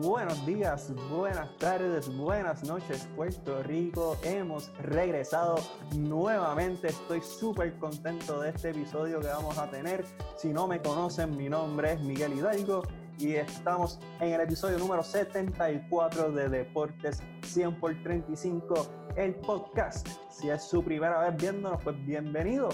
[0.00, 4.16] buenos días, buenas tardes, buenas noches, Puerto Rico.
[4.22, 5.56] Hemos regresado
[5.96, 6.88] nuevamente.
[6.88, 10.04] Estoy súper contento de este episodio que vamos a tener.
[10.36, 12.82] Si no me conocen, mi nombre es Miguel Hidalgo
[13.18, 18.86] y estamos en el episodio número 74 de Deportes 100 por 35,
[19.16, 20.08] el podcast.
[20.30, 22.70] Si es su primera vez viéndonos, pues bienvenido.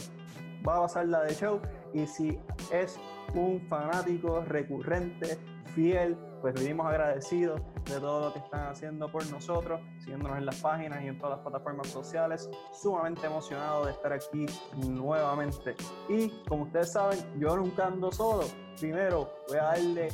[0.67, 1.61] Va a pasar la de show
[1.93, 2.39] y si
[2.73, 2.99] es
[3.35, 5.39] un fanático recurrente,
[5.75, 10.57] fiel, pues vivimos agradecidos de todo lo que están haciendo por nosotros, siguiéndonos en las
[10.57, 12.49] páginas y en todas las plataformas sociales.
[12.73, 14.47] Sumamente emocionado de estar aquí
[14.77, 15.75] nuevamente.
[16.09, 18.45] Y como ustedes saben, yo nunca ando solo.
[18.79, 20.09] Primero voy a darle,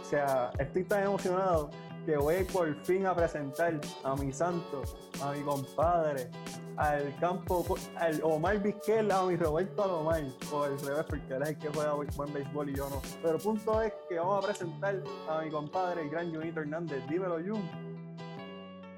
[0.00, 1.70] o sea, estoy tan emocionado
[2.04, 4.82] que voy por fin a presentar a mi santo,
[5.22, 6.30] a mi compadre,
[6.76, 7.64] al campo,
[7.96, 11.68] al Omar Vizquel, a mi Roberto Alomar, o al revés, porque él es el que
[11.68, 13.00] juega buen béisbol y yo no.
[13.22, 17.02] Pero el punto es que vamos a presentar a mi compadre, el gran Junito Hernández.
[17.08, 17.96] Dímelo, Jun.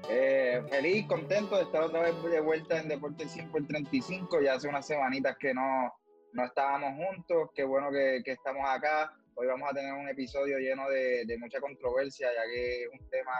[0.09, 4.41] Eh, feliz, contento de estar otra vez de vuelta en Deporte 100 por 35.
[4.41, 5.93] Ya hace unas semanitas que no,
[6.33, 7.49] no estábamos juntos.
[7.53, 9.13] Qué bueno que, que, estamos acá.
[9.35, 13.09] Hoy vamos a tener un episodio lleno de, de, mucha controversia, ya que es un
[13.09, 13.33] tema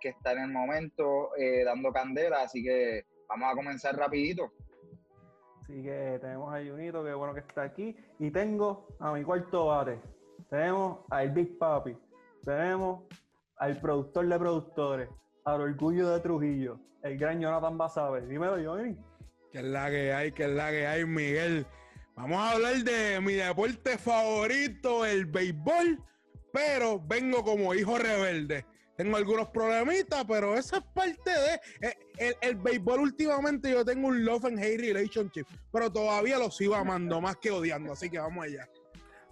[0.00, 2.42] que está en el momento eh, dando candela.
[2.42, 4.52] Así que vamos a comenzar rapidito.
[5.62, 7.96] Así que tenemos a Junito, que bueno que está aquí.
[8.18, 10.00] Y tengo a mi cuarto bate.
[10.48, 11.96] Tenemos al Big Papi.
[12.44, 13.02] Tenemos
[13.56, 15.08] al productor de productores,
[15.44, 18.26] al orgullo de Trujillo, el gran Jonathan Basabe.
[18.26, 18.96] Dímelo, Johnny.
[19.50, 21.66] Que es la que hay, que es la que hay, Miguel.
[22.14, 26.02] Vamos a hablar de mi deporte favorito, el béisbol,
[26.52, 28.64] pero vengo como hijo rebelde
[28.96, 31.88] tengo algunos problemitas, pero esa es parte de.
[32.18, 36.74] Eh, el, béisbol últimamente yo tengo un love and hate relationship, pero todavía lo sigo
[36.74, 38.68] amando más que odiando, así que vamos allá.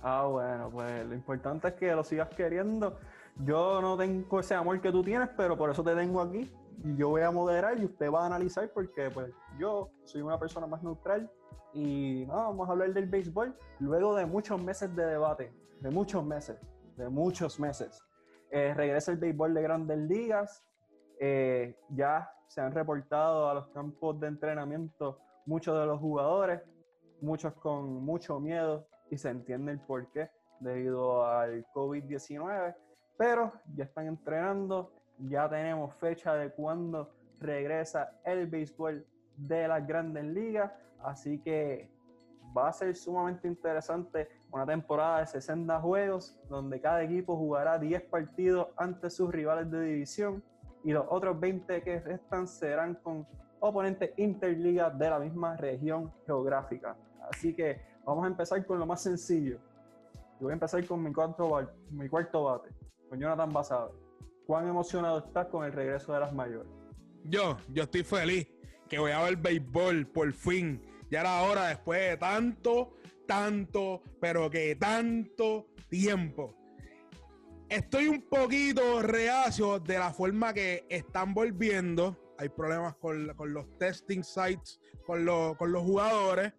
[0.02, 2.98] Ah, bueno, pues lo importante es que lo sigas queriendo.
[3.36, 6.52] Yo no tengo ese amor que tú tienes, pero por eso te tengo aquí.
[6.84, 10.38] Y yo voy a moderar y usted va a analizar porque pues yo soy una
[10.38, 11.30] persona más neutral
[11.72, 16.24] y no, vamos a hablar del béisbol luego de muchos meses de debate, de muchos
[16.24, 16.56] meses,
[16.96, 18.02] de muchos meses.
[18.54, 20.62] Eh, regresa el béisbol de grandes ligas.
[21.18, 26.62] Eh, ya se han reportado a los campos de entrenamiento muchos de los jugadores,
[27.20, 32.76] muchos con mucho miedo y se entiende el por qué debido al COVID-19,
[33.18, 39.04] pero ya están entrenando, ya tenemos fecha de cuándo regresa el béisbol
[39.36, 40.70] de las grandes ligas,
[41.02, 41.90] así que
[42.56, 48.02] va a ser sumamente interesante una temporada de 60 juegos donde cada equipo jugará 10
[48.02, 50.44] partidos ante sus rivales de división
[50.84, 53.26] y los otros 20 que restan serán con
[53.58, 56.96] oponentes interliga de la misma región geográfica.
[57.28, 59.58] Así que vamos a empezar con lo más sencillo.
[60.38, 62.68] Yo voy a empezar con mi cuarto, mi cuarto bate,
[63.08, 63.92] con Jonathan Basado.
[64.46, 66.70] ¿Cuán emocionado estás con el regreso de las mayores?
[67.24, 68.46] Yo, yo estoy feliz
[68.88, 72.94] que voy a ver béisbol por fin ya era hora después de tanto,
[73.26, 76.54] tanto, pero que tanto tiempo.
[77.68, 82.34] Estoy un poquito reacio de la forma que están volviendo.
[82.38, 85.26] Hay problemas con, los testing sites, con,
[85.56, 86.52] con los jugadores.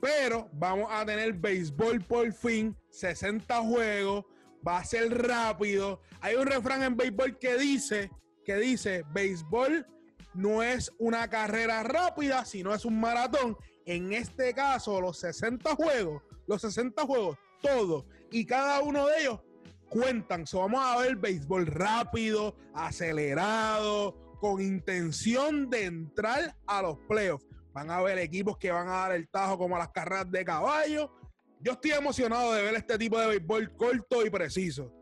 [0.00, 4.24] Pero vamos a tener béisbol por fin, 60 juegos,
[4.66, 6.00] va a ser rápido.
[6.20, 8.10] Hay un refrán en béisbol que dice,
[8.44, 9.86] que dice, béisbol
[10.34, 13.56] no es una carrera rápida, sino es un maratón.
[13.84, 19.40] En este caso, los 60 juegos, los 60 juegos, todos y cada uno de ellos
[19.88, 20.46] cuentan.
[20.46, 27.46] So, vamos a ver béisbol rápido, acelerado, con intención de entrar a los playoffs.
[27.72, 31.12] Van a haber equipos que van a dar el tajo como las carreras de caballo.
[31.60, 34.92] Yo estoy emocionado de ver este tipo de béisbol corto y preciso.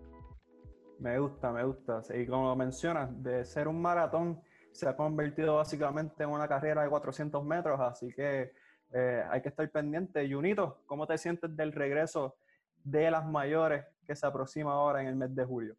[0.99, 2.03] Me gusta, me gusta.
[2.15, 4.41] Y como mencionas, de ser un maratón
[4.79, 8.53] se ha convertido básicamente en una carrera de 400 metros, así que
[8.95, 10.33] eh, hay que estar pendiente.
[10.33, 12.37] Junito, ¿cómo te sientes del regreso
[12.85, 15.77] de las mayores que se aproxima ahora en el mes de julio?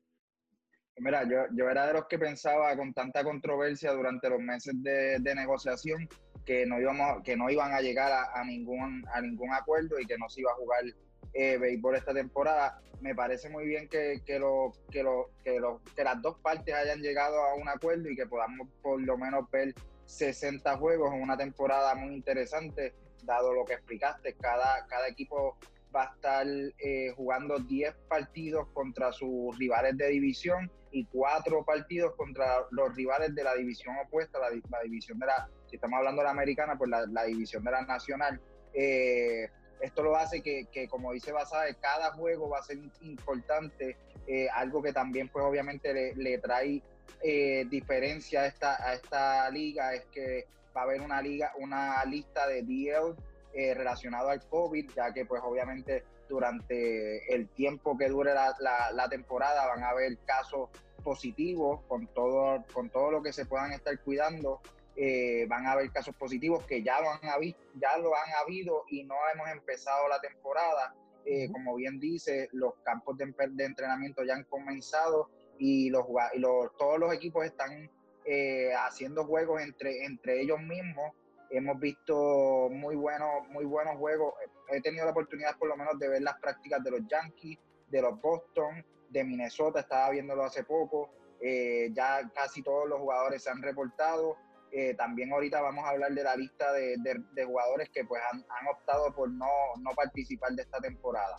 [0.98, 5.18] Mira, yo, yo era de los que pensaba con tanta controversia durante los meses de,
[5.20, 6.10] de negociación
[6.46, 10.06] que no, íbamos, que no iban a llegar a, a, ningún, a ningún acuerdo y
[10.06, 10.84] que no se iba a jugar
[11.34, 12.82] eh, béisbol esta temporada.
[13.02, 17.42] Me parece muy bien que, que, lo, que, lo, que, las dos partes hayan llegado
[17.42, 19.74] a un acuerdo y que podamos por lo menos ver
[20.06, 22.94] 60 juegos en una temporada muy interesante,
[23.24, 24.34] dado lo que explicaste.
[24.34, 25.58] Cada, cada equipo
[25.96, 26.46] va a estar
[26.80, 33.34] eh, jugando 10 partidos contra sus rivales de división y 4 partidos contra los rivales
[33.34, 34.50] de la división opuesta, la,
[34.82, 37.82] división de la, si estamos hablando de la americana, pues la, la división de la
[37.84, 38.42] nacional.
[38.74, 39.50] Eh,
[39.80, 43.98] esto lo hace que, como dice Basabe, cada juego va a ser importante,
[44.28, 46.82] eh, algo que también pues obviamente le, trae
[47.22, 52.04] eh, diferencia a esta, a esta liga, es que va a haber una liga, una
[52.06, 53.16] lista de DL
[53.54, 58.56] eh, relacionado al COVID, ya que pues obviamente durante el tiempo que dure la,
[58.94, 60.70] la, temporada van a haber casos
[61.04, 64.62] positivos con todo, con todo lo que se puedan estar cuidando.
[65.02, 69.06] Eh, van a haber casos positivos que ya lo han, ya lo han habido y
[69.06, 70.94] no hemos empezado la temporada.
[71.24, 76.76] Eh, como bien dice, los campos de, entrenamiento ya han comenzado y, los, y los,
[76.76, 77.90] todos los equipos están
[78.26, 81.14] eh, haciendo juegos entre, entre ellos mismos.
[81.50, 84.34] Hemos visto muy buenos, muy buenos juegos.
[84.68, 87.58] He tenido la oportunidad por lo menos de ver las prácticas de los Yankees,
[87.88, 91.10] de los Boston, de Minnesota, estaba viéndolo hace poco.
[91.42, 94.36] ya casi todos los jugadores se han reportado.
[94.72, 99.14] Eh, también ahorita vamos a hablar de la lista de, jugadores que pues han, optado
[99.14, 99.48] por no,
[99.96, 101.38] participar de esta temporada.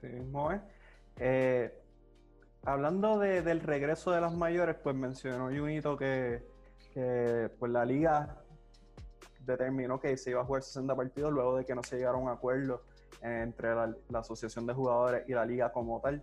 [0.00, 0.08] Sí,
[1.16, 1.74] eh,
[2.64, 6.42] hablando del regreso de las mayores, pues mencionó Junito que,
[6.94, 8.40] que pues la liga
[9.40, 12.20] determinó que se iba a jugar 60 partidos luego de que no se llegara a
[12.20, 12.82] un acuerdo
[13.22, 16.22] entre la, asociación de jugadores y la liga como tal.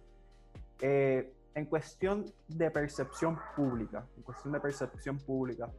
[0.81, 5.71] Eh, en cuestión de percepción pública, en cuestión de percepción pública,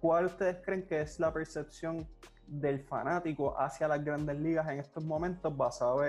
[0.00, 2.06] ¿cuál ustedes creen que es la percepción
[2.46, 5.56] del fanático hacia las grandes ligas en estos momentos?
[5.56, 6.02] Basado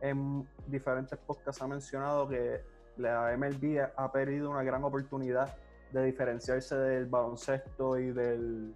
[0.00, 2.60] en diferentes podcasts ha mencionado que
[2.96, 5.56] la MLB ha perdido una gran oportunidad
[5.92, 8.74] de diferenciarse del baloncesto y del,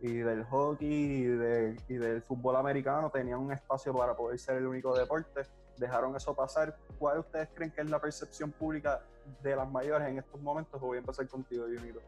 [0.00, 3.10] y del hockey y, del fútbol americano.
[3.10, 5.42] Tenían un espacio para poder ser el único deporte.
[5.76, 6.76] Dejaron eso pasar.
[6.98, 9.00] ¿Cuál ustedes creen que es la percepción pública
[9.42, 10.80] de las mayores en estos momentos?
[10.80, 12.00] Voy a empezar contigo, Junito.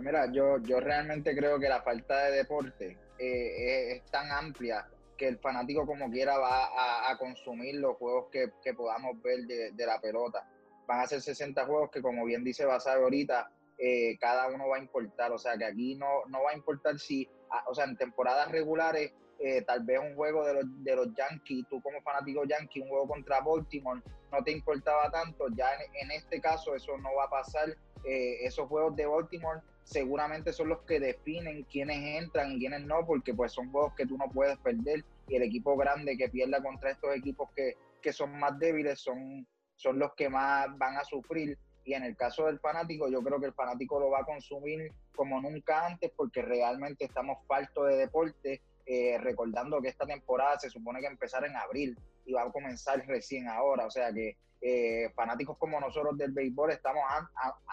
[0.00, 5.28] Mira, yo, yo realmente creo que la falta de deporte eh, es, tan amplia que
[5.28, 10.48] el fanático como quiera va a, consumir los juegos que, podamos ver de, la pelota.
[10.86, 14.76] Van a ser 60 juegos que como bien dice Basar ahorita, eh, cada uno va
[14.76, 15.32] a importar.
[15.32, 18.50] O sea que aquí no, no va a importar si, ah, o sea, en temporadas
[18.50, 22.80] regulares, eh, tal vez un juego de los, de los Yankees, tú como fanático Yankee,
[22.80, 24.00] un juego contra Baltimore,
[24.32, 25.48] no te importaba tanto.
[25.54, 25.68] Ya
[26.00, 27.76] en, este caso eso no va a pasar.
[28.02, 33.34] esos juegos de Baltimore seguramente son los que definen quiénes entran y quiénes no, porque
[33.34, 36.90] pues son juegos que tú no puedes perder y el equipo grande que pierda contra
[36.90, 37.76] estos equipos que,
[38.12, 39.46] son más débiles son,
[39.76, 41.58] son los que más van a sufrir.
[41.84, 44.92] Y en el caso del fanático, yo creo que el fanático lo va a consumir
[45.14, 48.60] como nunca antes porque realmente estamos faltos de deporte.
[48.86, 53.04] Eh, recordando que esta temporada se supone que empezar en abril y va a comenzar
[53.06, 53.86] recién ahora.
[53.86, 57.02] O sea que eh, fanáticos como nosotros del béisbol estamos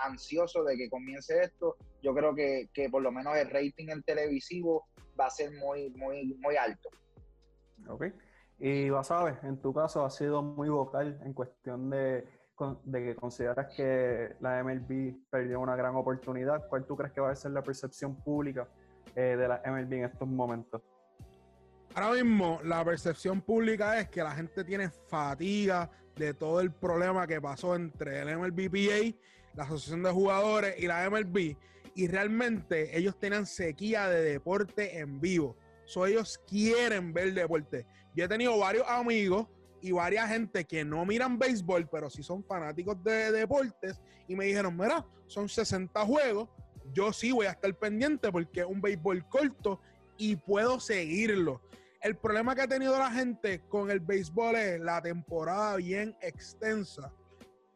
[0.05, 1.75] ansiosos de que comience esto.
[2.01, 4.87] Yo creo que, por lo menos el rating en televisivo
[5.19, 6.89] va a ser muy, muy, muy alto.
[7.89, 8.05] Ok.
[8.59, 12.25] Y sabes, en tu caso ha sido muy vocal en cuestión de,
[12.85, 16.67] de que consideras que la MLB perdió una gran oportunidad.
[16.69, 18.67] ¿Cuál tú crees que va a ser la percepción pública
[19.15, 20.81] eh, de la MLB en estos momentos?
[21.97, 27.25] Ahora mismo la percepción pública es que la gente tiene fatiga de todo el problema
[27.25, 29.17] que pasó entre el MLBPA,
[29.55, 31.57] la Asociación de Jugadores y la MLB.
[31.95, 35.57] Y realmente ellos tenían sequía de deporte en vivo.
[35.85, 37.87] So, ellos quieren ver deporte.
[38.15, 39.47] Yo he tenido varios amigos
[39.81, 43.99] y varias gente que no miran béisbol, pero sí son fanáticos de deportes.
[44.27, 46.47] Y me dijeron, mira, son 60 juegos.
[46.93, 49.81] Yo sí voy a estar pendiente porque es un béisbol corto
[50.15, 51.59] y puedo seguirlo.
[52.01, 57.11] El problema que ha tenido la gente con el béisbol es la temporada bien extensa.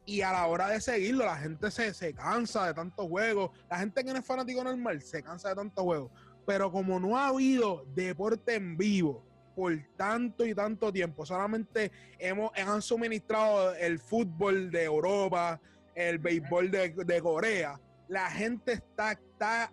[0.05, 3.51] Y a la hora de seguirlo, la gente se, se cansa de tantos juegos.
[3.69, 6.11] La gente que no es fanático normal se cansa de tantos juegos.
[6.45, 9.25] Pero como no ha habido deporte en vivo
[9.55, 15.59] por tanto y tanto tiempo, solamente hemos, han suministrado el fútbol de Europa,
[15.93, 19.71] el béisbol de, Corea, la gente está, está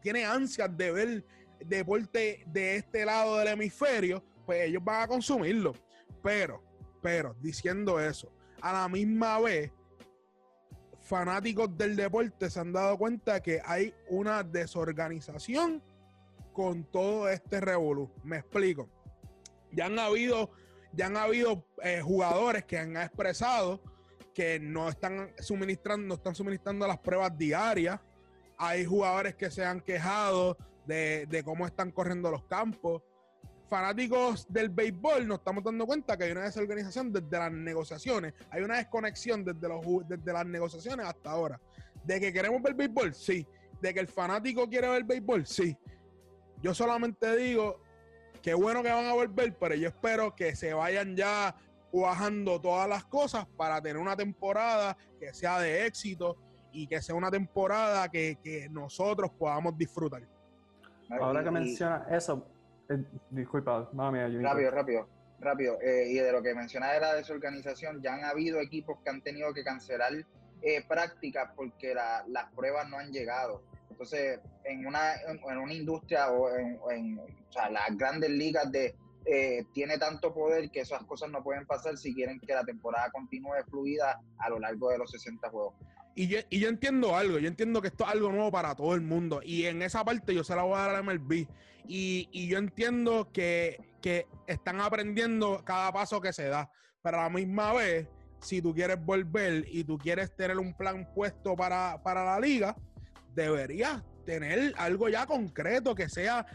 [0.00, 1.24] tiene ansias de ver
[1.66, 5.74] deporte de este lado del hemisferio, pues ellos van a consumirlo.
[6.22, 6.62] Pero,
[7.00, 9.72] pero, diciendo eso, a la misma vez,
[11.00, 15.82] fanáticos del deporte se han dado cuenta que hay una desorganización
[16.52, 18.10] con todo este revolú.
[18.22, 18.88] Me explico.
[19.72, 20.50] Ya han habido,
[20.92, 23.80] ya han habido eh, jugadores que han expresado
[24.34, 28.00] que no están suministrando, no están suministrando las pruebas diarias.
[28.56, 33.02] Hay jugadores que se han quejado de, cómo están corriendo los campos.
[33.68, 38.62] Fanáticos del béisbol nos estamos dando cuenta que hay una desorganización desde las negociaciones, hay
[38.62, 41.60] una desconexión desde, los, desde las negociaciones hasta ahora.
[42.04, 43.46] De que queremos ver béisbol, sí.
[43.80, 45.76] De que el fanático quiere ver béisbol, sí.
[46.60, 47.80] Yo solamente digo
[48.42, 51.54] qué bueno que van a volver, pero yo espero que se vayan ya
[51.92, 56.36] bajando todas las cosas para tener una temporada que sea de éxito
[56.72, 60.26] y que sea una temporada que, que nosotros podamos disfrutar.
[61.20, 62.46] Ahora que menciona eso,
[62.88, 65.08] eh, disculpa, mami, Rápido, rápido,
[65.40, 65.78] rápido.
[65.80, 69.22] Eh, y de lo que menciona de la desorganización, ya han habido equipos que han
[69.22, 70.12] tenido que cancelar
[70.62, 73.62] eh, prácticas porque las pruebas no han llegado.
[73.90, 76.48] Entonces, en una, en, una industria o
[76.90, 81.42] en, o sea, las grandes ligas de, eh, tiene tanto poder que esas cosas no
[81.44, 85.48] pueden pasar si quieren que la temporada continúe fluida a lo largo de los 60
[85.48, 85.74] juegos.
[86.14, 88.94] Y yo, y yo entiendo algo, yo entiendo que esto es algo nuevo para todo
[88.94, 89.40] el mundo.
[89.44, 91.46] Y en esa parte yo se la voy a dar a MLB.
[91.88, 96.70] Y, y yo entiendo que, que están aprendiendo cada paso que se da.
[97.02, 98.08] Pero a la misma vez,
[98.40, 102.76] si tú quieres volver y tú quieres tener un plan puesto para, para la liga,
[103.34, 106.46] deberías tener algo ya concreto que sea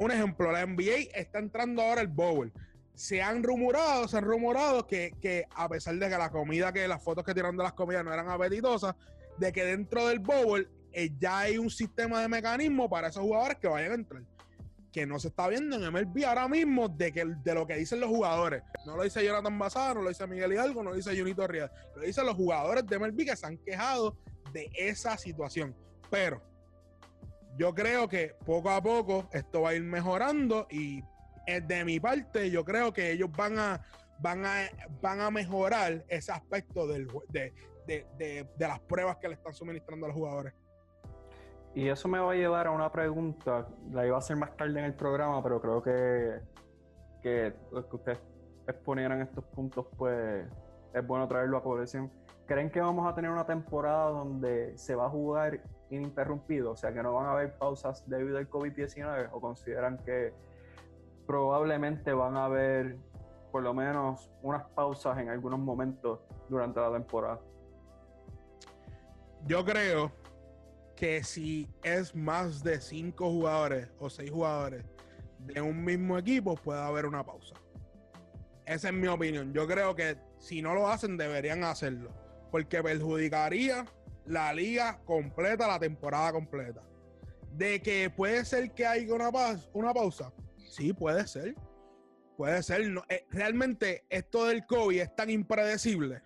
[0.00, 2.50] un ejemplo, la NBA está entrando ahora el bowl.
[2.94, 6.86] Se han rumorado, se han rumorado que, que, a pesar de que la comida, que
[6.86, 8.94] las fotos que tiraron de las comidas no eran apetitosas,
[9.38, 13.58] de que dentro del bowl eh, ya hay un sistema de mecanismo para esos jugadores
[13.58, 14.22] que vayan a entrar.
[14.92, 18.00] Que no se está viendo en MLB ahora mismo de, que, de lo que dicen
[18.00, 18.62] los jugadores.
[18.84, 21.70] No lo dice Jonathan Basada, no lo dice Miguel Hidalgo, no lo dice Junito Ríos.
[21.94, 24.16] Lo dicen los jugadores de MLB que se han quejado
[24.52, 25.76] de esa situación.
[26.10, 26.42] Pero
[27.56, 31.02] yo creo que poco a poco esto va a ir mejorando y
[31.58, 33.84] de mi parte yo creo que ellos van a
[34.20, 34.68] van a
[35.00, 37.52] van a mejorar ese aspecto del, de,
[37.86, 40.54] de, las pruebas que le están suministrando a los jugadores.
[41.74, 44.78] Y eso me va a llevar a una pregunta, la iba a hacer más tarde
[44.78, 46.40] en el programa, pero creo que,
[47.22, 48.18] que que ustedes
[48.66, 50.46] exponieran estos puntos, pues
[50.92, 52.10] es bueno traerlo a colección.
[52.46, 56.92] ¿Creen que vamos a tener una temporada donde se va a jugar ininterrumpido, o sea
[56.92, 60.32] que no van a haber pausas debido al COVID-19 o consideran que
[61.30, 62.96] probablemente van a haber
[63.52, 66.18] por lo menos unas pausas en algunos momentos
[66.48, 67.40] durante la temporada?
[69.46, 70.10] Yo creo
[70.96, 74.84] que si es más de cinco jugadores o seis jugadores
[75.38, 77.54] de un mismo equipo, puede haber una pausa.
[78.66, 79.52] Esa es mi opinión.
[79.52, 82.10] Yo creo que si no lo hacen, deberían hacerlo.
[82.50, 83.86] Porque perjudicaría
[84.26, 86.82] la liga completa, la temporada completa.
[87.52, 89.30] De que puede ser que haya una,
[89.72, 90.32] una pausa.
[90.70, 91.56] Sí, puede ser.
[92.36, 92.82] Puede ser.
[93.08, 96.22] Eh, realmente esto del COVID es tan impredecible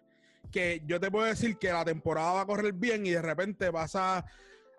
[0.53, 3.73] que yo te puedo decir que la temporada va a correr bien y de repente
[3.73, 4.25] pasa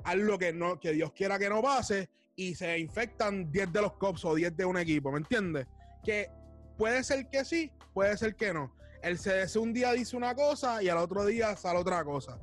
[0.03, 3.93] algo que, no, que Dios quiera que no pase y se infectan 10 de los
[3.93, 5.65] cops o 10 de un equipo, ¿me entiendes?
[6.03, 6.29] Que
[6.77, 8.72] puede ser que sí, puede ser que no.
[9.01, 12.39] El CDC un día dice una cosa y al otro día sale otra cosa.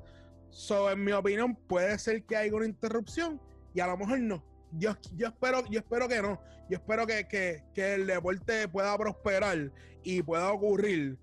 [0.50, 3.40] So, en mi opinión, puede ser que haya una interrupción
[3.72, 4.51] y a lo mejor no.
[4.78, 6.40] Yo, espero, yo espero que no.
[6.68, 7.26] Yo espero que,
[7.74, 9.70] que, el deporte pueda prosperar
[10.02, 11.18] y pueda ocurrir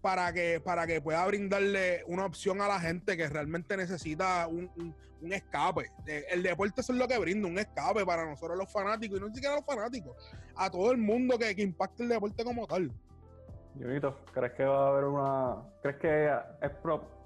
[0.00, 4.94] para que, para que pueda brindarle una opción a la gente que realmente necesita un,
[5.22, 5.90] escape.
[6.06, 9.56] El deporte es lo que brinda, un escape para nosotros los fanáticos, y no siquiera
[9.56, 10.16] los fanáticos,
[10.56, 12.92] a todo el mundo que, que impacte el deporte como tal.
[13.78, 15.56] Junito, ¿crees que va a haber una...
[15.80, 16.30] ¿Crees que
[16.60, 16.70] es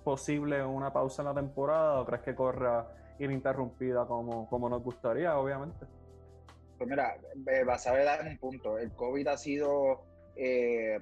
[0.05, 2.87] posible una pausa en la temporada o crees que corra
[3.19, 5.87] ininterrumpida como, como nos gustaría, obviamente?
[6.79, 8.79] Pues mira, eh, vas a ver en un punto.
[8.79, 10.05] El COVID ha sido.
[10.37, 10.99] Eh,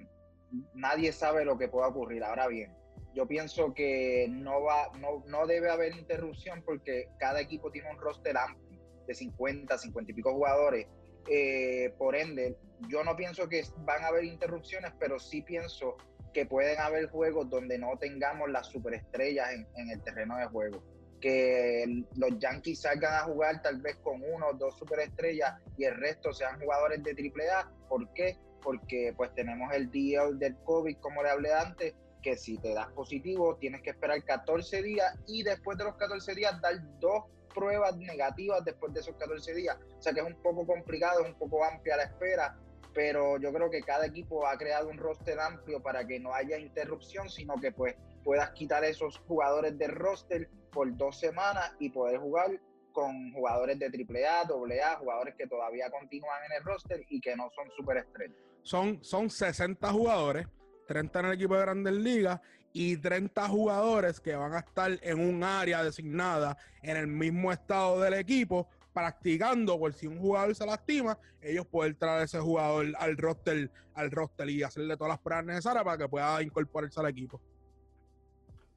[0.75, 2.23] nadie sabe lo que pueda ocurrir.
[2.23, 2.73] Ahora bien,
[3.14, 7.99] yo pienso que no, va, no, no debe haber interrupción porque cada equipo tiene un
[7.99, 10.87] roster amplio de 50, 50 y pico jugadores.
[11.28, 12.56] Eh, por ende,
[12.88, 15.97] yo no pienso que van a haber interrupciones, pero sí pienso
[16.33, 20.83] que pueden haber juegos donde no tengamos las superestrellas en, el terreno de juego.
[21.24, 25.96] Que los Yankees salgan a jugar tal vez con uno o dos superestrellas y el
[25.96, 27.72] resto sean jugadores de AAA.
[27.88, 28.36] ¿Por qué?
[28.62, 32.90] Porque pues tenemos el deal del COVID, como le hablé antes, que si te das
[32.92, 37.96] positivo tienes que esperar 14 días y después de los 14 días dar dos pruebas
[37.96, 39.78] negativas después de esos 14 días.
[39.98, 42.54] O sea que es un poco complicado, es un poco amplia la espera
[42.94, 46.56] pero yo creo que cada equipo ha creado un roster amplio para que no haya
[46.58, 52.18] interrupción, sino que pues puedas quitar esos jugadores del roster por dos semanas y poder
[52.18, 52.60] jugar
[52.92, 57.50] con jugadores de AAA, AA, jugadores que todavía continúan en el roster y que no
[57.54, 58.36] son superestrellas.
[58.62, 60.46] Son, son 60 jugadores,
[60.86, 62.40] 30 en el equipo de Grandes Ligas
[62.72, 68.00] y 30 jugadores que van a estar en un área designada en el mismo estado
[68.00, 72.86] del equipo practicando por si un jugador se lastima, ellos pueden traer a ese jugador
[72.98, 77.08] al roster, al roster y hacerle todas las pruebas necesarias para que pueda incorporarse al
[77.08, 77.40] equipo.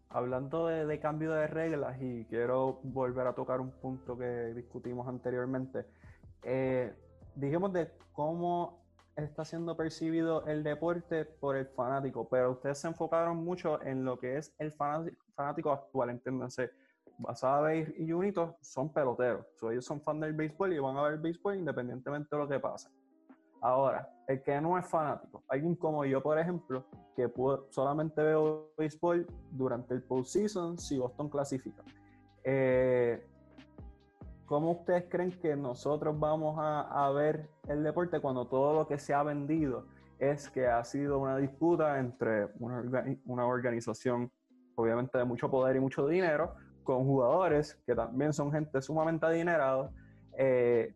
[0.09, 5.85] Hablando de, cambio de reglas y quiero volver a tocar un punto que discutimos anteriormente,
[6.43, 6.93] eh,
[7.35, 8.83] dijimos de cómo
[9.17, 14.17] está siendo percibido el deporte por el fanático, pero ustedes se enfocaron mucho en lo
[14.17, 16.71] que es el fanático, actual, entiéndanse.
[17.19, 21.55] Basabe y Junito son peloteros, ellos son fan del béisbol y van a ver béisbol
[21.55, 22.89] independientemente de lo que pase.
[23.61, 26.85] Ahora, el que no es fanático, alguien como yo, por ejemplo,
[27.15, 27.31] que
[27.69, 31.83] solamente veo béisbol durante el postseason si Boston clasifica.
[32.43, 33.25] Eh,
[34.45, 39.13] ¿Cómo ustedes creen que nosotros vamos a, ver el deporte cuando todo lo que se
[39.13, 39.87] ha vendido
[40.19, 44.31] es que ha sido una disputa entre una, organización,
[44.75, 49.91] obviamente de mucho poder y mucho dinero, con jugadores que también son gente sumamente adinerada,
[50.37, 50.95] eh,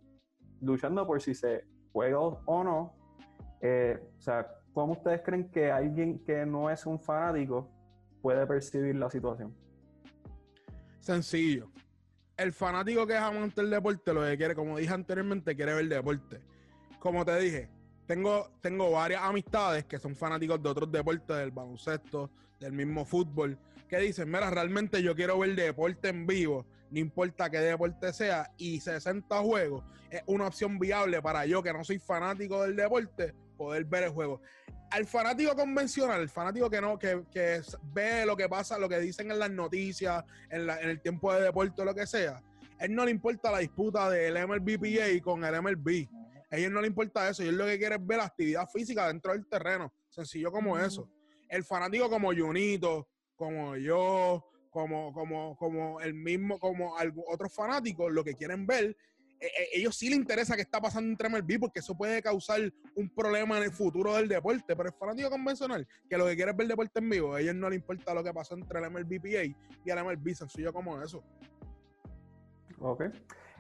[0.61, 2.93] luchando por si se juega o no.
[3.61, 7.69] Eh, o sea, ¿cómo ustedes creen que alguien que no es un fanático
[8.21, 9.55] puede percibir la situación?
[10.99, 11.69] Sencillo.
[12.37, 15.87] El fanático que es amante del deporte, lo que quiere, como dije anteriormente, quiere ver
[15.87, 16.41] deporte.
[16.99, 17.69] Como te dije,
[18.05, 22.29] tengo, tengo varias amistades que son fanáticos de otros deportes, del baloncesto,
[22.59, 23.57] del mismo fútbol,
[23.91, 28.51] que dicen, mira, realmente yo quiero ver deporte en vivo no importa qué deporte sea,
[28.57, 33.33] y 60 juegos es una opción viable para yo, que no soy fanático del deporte,
[33.57, 34.41] poder ver el juego.
[34.89, 37.23] Al fanático convencional, el fanático que no, que,
[37.93, 41.85] ve lo que pasa, lo que dicen en las noticias, en, el tiempo de deporte
[41.85, 42.43] lo que sea,
[42.77, 46.07] él no le importa la disputa del MLBPA con el MLB.
[46.49, 47.43] A él no le importa eso.
[47.43, 49.93] Él lo que quiere es ver la actividad física dentro del terreno.
[50.09, 51.07] Sencillo como eso.
[51.47, 53.07] El fanático como Junito,
[53.41, 56.93] como yo, como, como, como el mismo, como
[57.27, 58.95] otros fanáticos, lo que quieren ver,
[59.39, 62.59] e, e, ellos sí les interesa qué está pasando entre MLB porque eso puede causar
[62.95, 64.75] un problema en el futuro del deporte.
[64.75, 67.55] Pero el fanático convencional, que lo que quiere es ver deporte en vivo, a ellos
[67.55, 71.23] no les importa lo que pasó entre el MLBPA y el MLB, sencillo como eso.
[72.79, 73.05] Ok.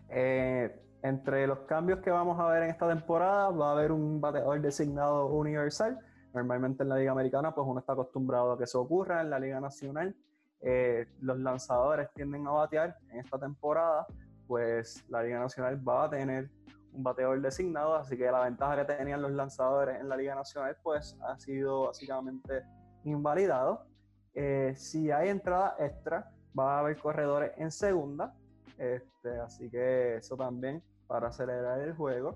[0.09, 4.21] Eh, entre los cambios que vamos a ver en esta temporada, va a haber un
[4.21, 5.97] bateador designado universal.
[6.33, 9.21] Normalmente en la Liga Americana, pues uno está acostumbrado a que eso ocurra.
[9.21, 10.15] En la Liga Nacional,
[10.61, 14.05] eh, los lanzadores tienden a batear en esta temporada,
[14.47, 16.49] pues la Liga Nacional va a tener
[16.93, 20.77] un bateador designado, así que la ventaja que tenían los lanzadores en la Liga Nacional
[20.83, 22.63] pues ha sido básicamente
[23.03, 23.85] invalidado.
[24.33, 28.33] Eh, si hay entrada extra, va a haber corredores en segunda,
[28.77, 32.35] este, así que eso también para acelerar el juego.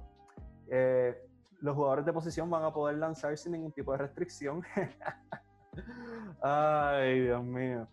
[0.68, 1.25] Eh,
[1.66, 4.62] los jugadores de posición van a poder lanzar sin ningún tipo de restricción.
[6.42, 7.88] Ay, Dios mío.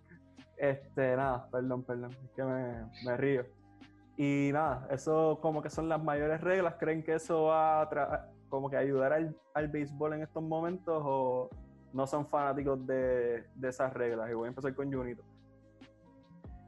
[0.59, 3.47] Este, nada, perdón, perdón, es que me, río.
[4.19, 6.75] Y nada, eso como que son las mayores reglas.
[6.79, 11.49] ¿Creen que eso va a como que ayudar al, al, béisbol en estos momentos o
[11.95, 14.31] no son fanáticos de, esas reglas?
[14.31, 15.25] Y voy a empezar con Junito.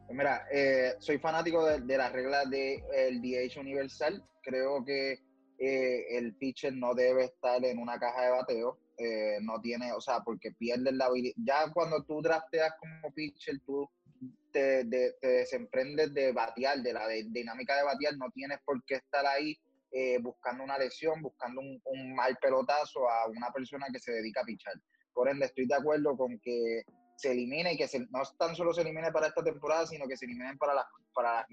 [0.08, 4.24] Mira, eh, soy fanático de, las reglas del de, DH universal.
[4.42, 5.18] Creo que
[5.58, 8.78] eh, el pitcher no debe estar en una caja de bateo.
[8.96, 11.34] Eh, no tiene, o sea, porque pierdes la habilidad.
[11.36, 13.88] Ya cuando tú drafteas como pitcher, tú
[14.52, 19.26] te, te, desemprendes de batear, de la dinámica de batear, no tienes por qué estar
[19.26, 19.58] ahí
[19.96, 24.44] eh, buscando una lesión, buscando un, mal pelotazo a una persona que se dedica a
[24.44, 24.74] pichar.
[25.12, 26.82] Por ende, estoy de acuerdo con que
[27.16, 30.24] se elimine y que no tan solo se elimine para esta temporada, sino que se
[30.24, 31.46] eliminen para las para.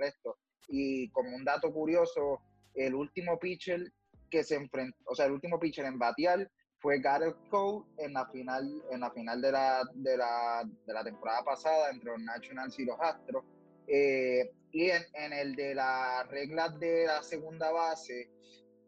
[0.69, 2.41] Y como un dato curioso,
[2.73, 3.91] el último pitcher
[4.29, 6.49] que se enfrentó, o sea, el último pitcher en batear
[6.81, 11.03] fue Gareth Cole en la final, en la final de la, de la, de la
[11.03, 13.45] temporada pasada entre los Nationals y los Astros.
[13.87, 18.31] Eh, y en, el de las reglas de la segunda base,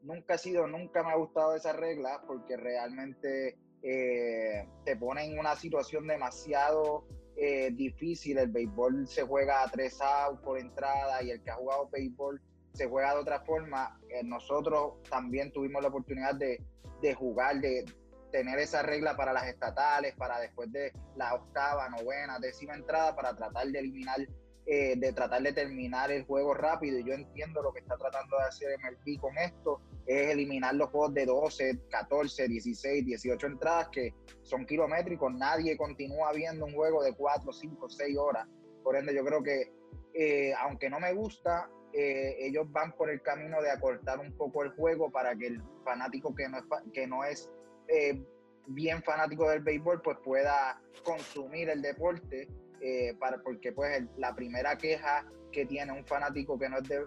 [0.02, 5.38] nunca ha sido, nunca me ha gustado esa regla porque realmente eh, te pone en
[5.38, 8.38] una situación demasiado eh, difícil.
[8.38, 12.42] El béisbol se juega a tres outs por entrada y el que ha jugado béisbol
[12.74, 14.00] se juega de otra forma.
[14.24, 16.62] nosotros también tuvimos la oportunidad de,
[17.02, 17.86] de jugar, de
[18.34, 23.36] tener esa regla para las estatales, para después de la octava, novena, décima entrada, para
[23.36, 24.20] tratar de eliminar,
[24.66, 26.98] eh, de tratar de terminar el juego rápido.
[26.98, 30.90] Y yo entiendo lo que está tratando de hacer MLB con esto, es eliminar los
[30.90, 35.32] juegos de 12, 14, 16, 18 entradas que son kilométricos.
[35.32, 38.48] Nadie continúa viendo un juego de 4, 5, 6 horas.
[38.84, 39.72] Por ende, yo creo que,
[40.16, 44.64] eh, aunque no me gusta, eh, ellos van por el camino de acortar un poco
[44.64, 47.52] el juego para que el fanático que no es, que no es
[47.88, 48.20] eh,
[48.66, 52.48] bien fanático del béisbol pues pueda consumir el deporte
[52.82, 57.06] eh, para, porque pues la primera queja que tiene un fanático que no es de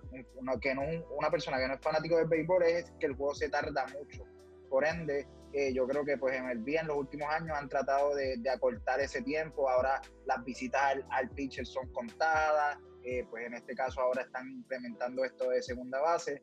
[0.61, 0.83] que no,
[1.18, 4.25] una persona que no es fanático del béisbol es que el juego se tarda mucho.
[4.70, 5.27] Por ende
[5.72, 9.22] yo creo que pues en el bien los últimos años han tratado de, acortar ese
[9.22, 9.68] tiempo.
[9.68, 14.51] Ahora las visitas al, al pitcher son contadas eh, pues en este caso ahora están
[14.51, 16.42] implementando esto de segunda base.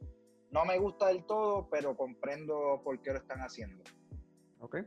[0.49, 3.83] no me gusta del todo, pero comprendo por qué lo están haciendo.
[4.59, 4.77] Ok.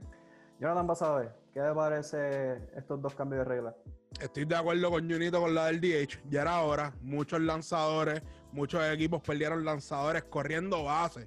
[0.58, 3.74] Jonathan Basabe, ¿qué te parece estos dos cambios de reglas?
[4.20, 6.22] Estoy de acuerdo con Junito con la del DH.
[6.30, 6.94] Ya era hora.
[7.02, 11.26] Muchos lanzadores, muchos equipos perdieron lanzadores corriendo bases.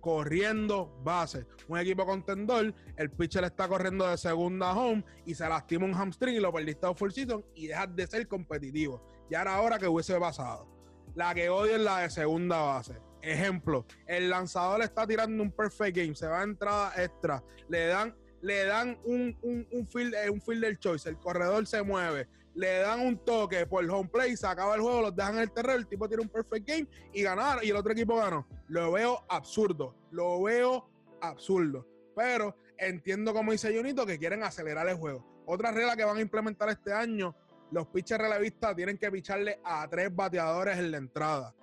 [0.00, 1.46] Corriendo bases.
[1.68, 6.36] Un equipo contendor, el pitcher está corriendo de segunda home y se lastima un hamstring
[6.36, 9.02] y lo perdiste a full season y dejas de ser competitivo.
[9.30, 10.66] Ya era hora que hubiese pasado.
[11.14, 12.96] La que odio es la de segunda base.
[13.22, 18.14] Ejemplo, el lanzador está tirando un perfect game, se va a entrada extra, le dan
[18.42, 22.78] le dan un, un, un, field, eh, un fielder choice, el corredor se mueve, le
[22.78, 25.52] dan un toque por el home play, se acaba el juego, los dejan en el
[25.52, 28.46] terreno, el tipo tiene un perfect game y ganar, y el otro equipo ganó.
[28.68, 30.88] Lo veo absurdo, lo veo
[31.20, 31.86] absurdo.
[32.16, 35.42] Pero entiendo como dice Junito que quieren acelerar el juego.
[35.46, 37.34] Otra regla que van a implementar este año,
[37.70, 41.54] los pitchers relevistas tienen que picharle a tres bateadores en la entrada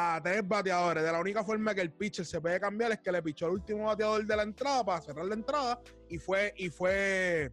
[0.00, 1.02] a tres bateadores.
[1.02, 3.52] De la única forma que el pitcher se puede cambiar es que le pichó el
[3.54, 7.52] último bateador de la entrada para cerrar la entrada y fue, y fue,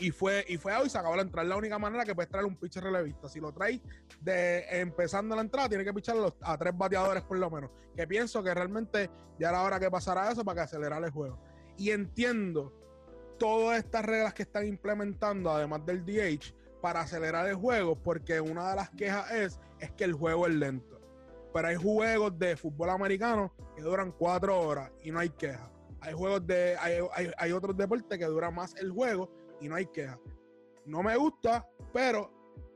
[0.00, 1.44] y fue, y fue y se acabó la entrada.
[1.44, 3.28] Es la única manera que puedes traer un pitcher relevista.
[3.28, 3.80] Si lo traes
[4.20, 7.70] de empezando la entrada, tiene que pichar a, tres bateadores por lo menos.
[7.94, 11.38] Que pienso que realmente ya era hora que pasara eso para que acelerara el juego.
[11.76, 12.74] Y entiendo
[13.38, 18.70] todas estas reglas que están implementando, además del DH, para acelerar el juego, porque una
[18.70, 21.00] de las quejas es, es que el juego es lento
[21.52, 25.70] pero hay juegos de fútbol americano que duran cuatro horas y no hay queja.
[26.00, 26.76] Hay juegos de,
[27.36, 30.18] hay, otros deportes que dura más el juego y no hay queja.
[30.86, 32.30] No me gusta, pero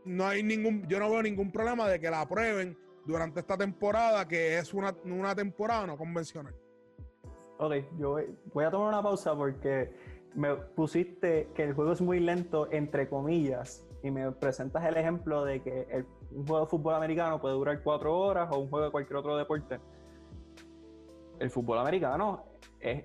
[0.05, 4.27] no hay ningún, yo no veo ningún problema de que la aprueben durante esta temporada,
[4.29, 6.55] que es una, una temporada no convencional.
[7.59, 8.19] Ok, yo
[8.53, 9.91] voy, a tomar una pausa porque
[10.35, 15.45] me pusiste que el juego es muy lento, entre comillas, y me presentas el ejemplo
[15.45, 18.85] de que el un juego de fútbol americano puede durar cuatro horas o un juego
[18.87, 19.81] de cualquier otro deporte.
[21.39, 22.45] El fútbol americano
[22.81, 23.05] es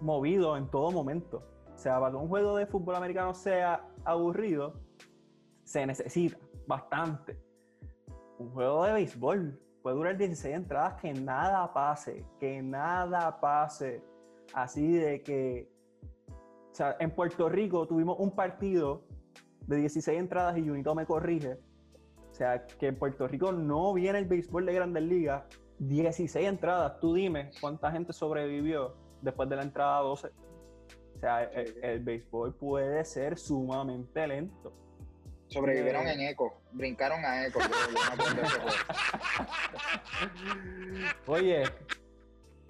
[0.00, 1.42] movido en todo momento.
[1.74, 4.74] O sea, para que un juego de fútbol americano sea aburrido,
[5.64, 7.38] se necesita bastante.
[8.38, 14.02] Un juego de béisbol puede durar 16 entradas, que nada pase, que nada pase.
[14.54, 15.70] Así de que,
[16.72, 19.02] o sea, en Puerto Rico tuvimos un partido
[19.66, 21.58] de 16 entradas y Junito me corrige,
[22.30, 25.44] o sea, que en Puerto Rico no viene el béisbol de grandes ligas.
[25.78, 27.00] 16 entradas.
[27.00, 30.28] Tú dime cuánta gente sobrevivió después de la entrada 12.
[30.28, 34.72] O sea, el, béisbol puede ser sumamente lento.
[35.48, 37.60] Sobrevivieron eh, en eco, brincaron a eco.
[41.26, 41.62] Oye,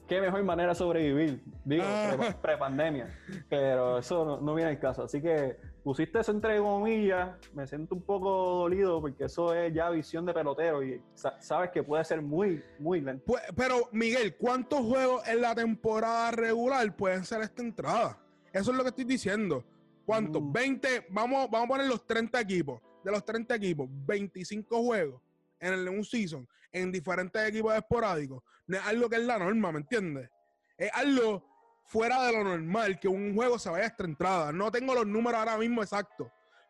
[0.07, 2.37] qué mejor manera de sobrevivir, digo, ah.
[2.41, 3.09] pre-pandemia.
[3.49, 5.05] Pero eso no, viene al caso.
[5.05, 9.89] Así que pusiste eso entre comillas, me siento un poco dolido porque eso es ya
[9.89, 13.23] visión de pelotero y sabes que puede ser muy, muy lento.
[13.25, 18.19] Pues, pero, Miguel, ¿cuántos juegos en la temporada regular pueden ser esta entrada?
[18.53, 19.65] Eso es lo que estoy diciendo.
[20.05, 20.43] ¿Cuántos?
[20.53, 21.15] 20, mm.
[21.15, 22.83] vamos, vamos a poner los 30 equipos.
[23.05, 25.23] De los 30 equipos, 25 juegos
[25.61, 28.43] en el, un season, en diferentes equipos esporádicos.
[28.67, 30.29] No es algo que es la norma, ¿me entiendes?
[30.77, 31.56] Es algo
[31.87, 34.53] fuera de lo normal que un juego se vaya a esta entrada.
[34.53, 36.29] No tengo los números ahora mismo exactos,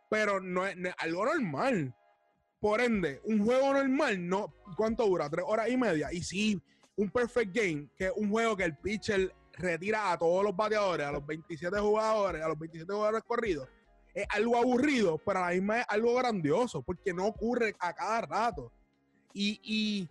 [0.09, 1.95] pero no es, algo normal.
[2.61, 5.29] Por ende, un juego normal, no, ¿cuánto dura?
[5.29, 6.13] Tres horas y media.
[6.13, 6.61] Y sí,
[6.97, 11.07] un perfect game, que es un juego que el pitcher retira a todos los bateadores,
[11.07, 13.69] a los 27 jugadores, a los 27 jugadores corridos,
[14.15, 18.23] es algo aburrido, pero a la misma es algo grandioso, porque no ocurre a cada
[18.23, 18.73] rato.
[19.35, 20.09] Y, y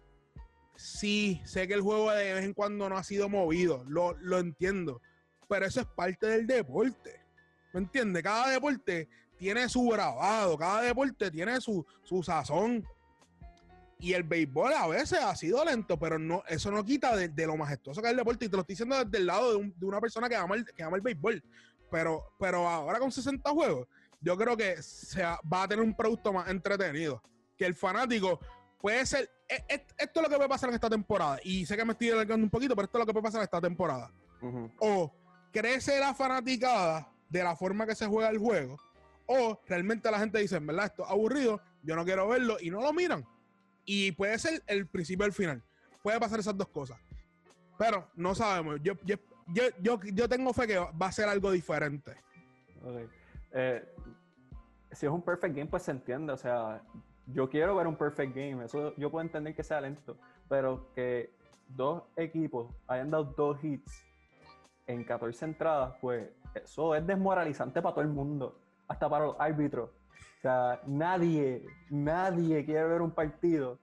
[0.76, 4.40] Sí, sé que el juego de vez en cuando no ha sido movido, lo, lo
[4.40, 5.02] entiendo,
[5.48, 7.22] pero eso es parte del deporte.
[7.74, 8.24] ¿Me entiendes?
[8.24, 12.86] Cada deporte tiene su grabado, cada deporte tiene su, su sazón.
[13.98, 17.56] Y el béisbol a veces ha sido lento, pero no, eso no quita de, lo
[17.56, 18.46] majestuoso que es el deporte.
[18.46, 20.84] Y te lo estoy diciendo desde el lado de, una persona que ama, el, que
[20.84, 21.42] ama el béisbol.
[21.90, 23.88] Pero, pero ahora con 60 juegos,
[24.20, 27.22] yo creo que se va a tener un producto más entretenido.
[27.58, 28.40] Que el fanático
[28.80, 31.40] puede ser esto es lo que puede pasar en esta temporada.
[31.44, 33.40] Y sé que me estoy alargando un poquito, pero esto es lo que puede pasar
[33.40, 34.12] en esta temporada.
[34.80, 35.14] O
[35.52, 38.78] crece la fanaticada de la forma que se juega el juego,
[39.26, 42.82] o realmente la gente dice, verdad, esto es aburrido, yo no quiero verlo, y no
[42.82, 43.26] lo miran.
[43.86, 45.64] Y puede ser el principio del final.
[46.04, 47.00] Puede pasar esas dos cosas.
[47.78, 48.80] Pero no sabemos.
[48.82, 49.16] Yo, yo,
[49.80, 52.16] yo, yo, tengo fe que va a ser algo diferente.
[53.52, 53.84] Eh,
[54.92, 56.34] si es un perfect game, pues se entiende.
[56.34, 56.82] O sea,
[57.28, 61.32] yo quiero ver un perfect game, eso yo puedo entender que sea lento, pero que
[61.68, 64.04] dos equipos hayan dado dos hits
[64.88, 69.90] en 14 entradas, pues eso es desmoralizante para todo el mundo, hasta para los árbitros.
[69.90, 73.80] O sea, nadie, nadie quiere ver un partido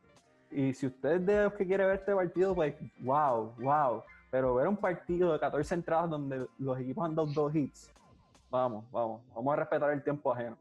[0.51, 4.03] y si usted es de los que quiere ver este partido, pues wow, wow.
[4.31, 7.91] Pero ver un partido de 14 entradas donde los equipos han dado dos hits,
[8.51, 10.57] vamos, vamos, vamos a respetar el tiempo ajeno.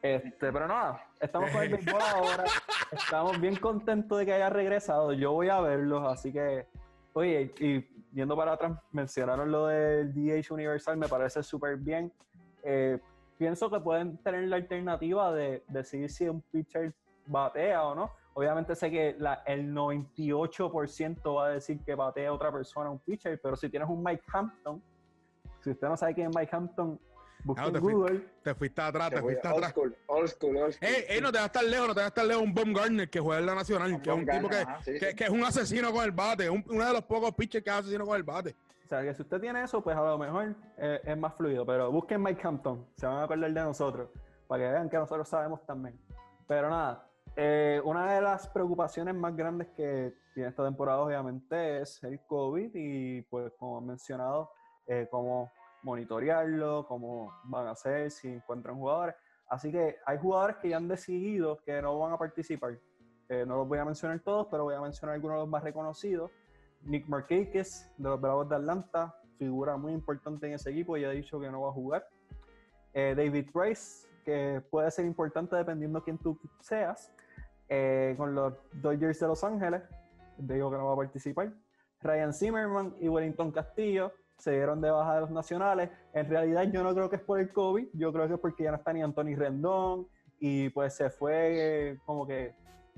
[0.00, 2.44] Este, pero nada, estamos con el béisbol ahora.
[2.92, 5.12] Estamos bien contentos de que haya regresado.
[5.12, 6.66] Yo voy a verlos, así que,
[7.14, 7.80] oye, y
[8.12, 12.12] yendo para atrás, mencionaron lo del DH Universal, me parece súper bien.
[12.62, 12.98] Eh,
[13.36, 16.94] pienso que pueden tener la alternativa de decidir si un pitcher
[17.26, 18.10] batea o no.
[18.34, 23.00] Obviamente sé que la, el 98% va a decir que batea a otra persona un
[23.00, 24.80] pitcher, pero si tienes un Mike Hampton,
[25.60, 27.00] si usted no sabe quién es Mike Hampton,
[27.44, 28.08] busque Ah, en te, Google.
[28.08, 29.70] fuiste, te fuiste atrás, te fuiste old atrás.
[29.72, 30.88] school, old school, old school.
[30.88, 32.54] Ey, ey, no te vas a estar lejos, no te vas a estar lejos un
[32.54, 34.82] Bomb Garner que juega en la Nacional, Un que es un tipo que, Gardner, ajá,
[34.84, 35.16] sí, que, sí.
[35.16, 37.76] que es un asesino con el bate, un- uno de los pocos pitchers que es
[37.76, 38.56] asesino con el bate.
[38.84, 41.66] O sea, que si usted tiene eso, pues a lo mejor eh, es más fluido.
[41.66, 44.08] Pero busquen Mike Hampton, se van a acordar de nosotros,
[44.46, 45.98] para que vean que nosotros sabemos también.
[46.46, 52.02] Pero nada, eh, una de las preocupaciones más grandes que tiene esta temporada, obviamente, es
[52.02, 54.50] el COVID y, pues, como han mencionado,
[54.86, 59.14] eh, cómo monitorearlo, cómo van a hacer, si encuentran jugadores.
[59.48, 62.78] Así que hay jugadores que ya han decidido que no van a participar.
[63.28, 65.62] Eh, no los voy a mencionar todos, pero voy a mencionar algunos de los más
[65.62, 66.30] reconocidos.
[66.82, 71.12] Nick Markakis, de los Bravos de Atlanta, figura muy importante en ese equipo, ya ha
[71.12, 72.06] dicho que no va a jugar.
[72.92, 77.12] Eh, David Price, que puede ser importante dependiendo quién tú seas,
[77.68, 79.82] eh, con los Dodgers de Los Ángeles,
[80.38, 81.52] digo que no va a participar.
[82.00, 85.90] Ryan Zimmerman y Wellington Castillo se dieron de baja de los nacionales.
[86.12, 88.64] En realidad yo no creo que es por el COVID, yo creo que es porque
[88.64, 92.54] ya no está ni Anthony Rendón y pues se fue eh, como que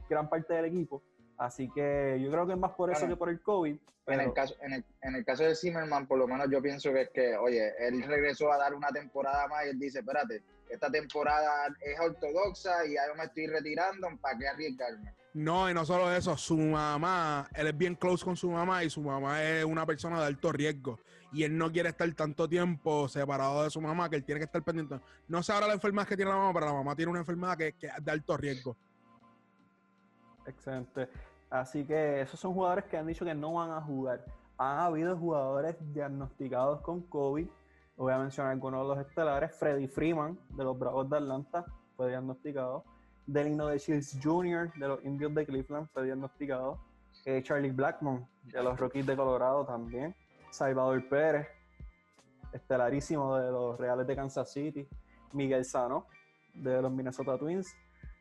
[0.08, 1.02] gran parte del equipo.
[1.38, 3.76] Así que yo creo que es más por eso Bueno, que por el COVID.
[4.06, 6.92] En el, caso, en, el, en el caso de Zimmerman, por lo menos yo pienso
[6.92, 10.42] que es que, oye, él regresó a dar una temporada más y él dice, espérate,
[10.68, 15.14] esta temporada es ortodoxa y ya yo me estoy retirando, ¿para qué arriesgarme?
[15.32, 18.90] No, y no solo eso, su mamá, él es bien close con su mamá y
[18.90, 20.98] su mamá es una persona de alto riesgo.
[21.32, 24.46] Y él no quiere estar tanto tiempo separado de su mamá que él tiene que
[24.46, 25.00] estar pendiente.
[25.28, 27.56] No sé ahora la enfermedad que tiene la mamá, pero la mamá tiene una enfermedad
[27.56, 28.76] que, que es de alto riesgo.
[30.46, 31.08] Excelente.
[31.50, 34.24] Así que esos son jugadores que han dicho que no van a jugar.
[34.58, 37.46] Han habido jugadores diagnosticados con COVID.
[37.96, 39.54] Voy a mencionar algunos de los estelares.
[39.56, 41.64] Freddy Freeman, de los Bravos de Atlanta,
[41.96, 42.84] fue diagnosticado.
[43.26, 46.80] Delino de Shields Jr., de los Indios de Cleveland, fue diagnosticado.
[47.24, 50.14] Eh, Charlie Blackmon, de los Rockies de Colorado también.
[50.50, 51.48] Salvador Pérez,
[52.52, 54.88] estelarísimo de los Reales de Kansas City.
[55.32, 56.06] Miguel Sano,
[56.54, 57.72] de los Minnesota Twins.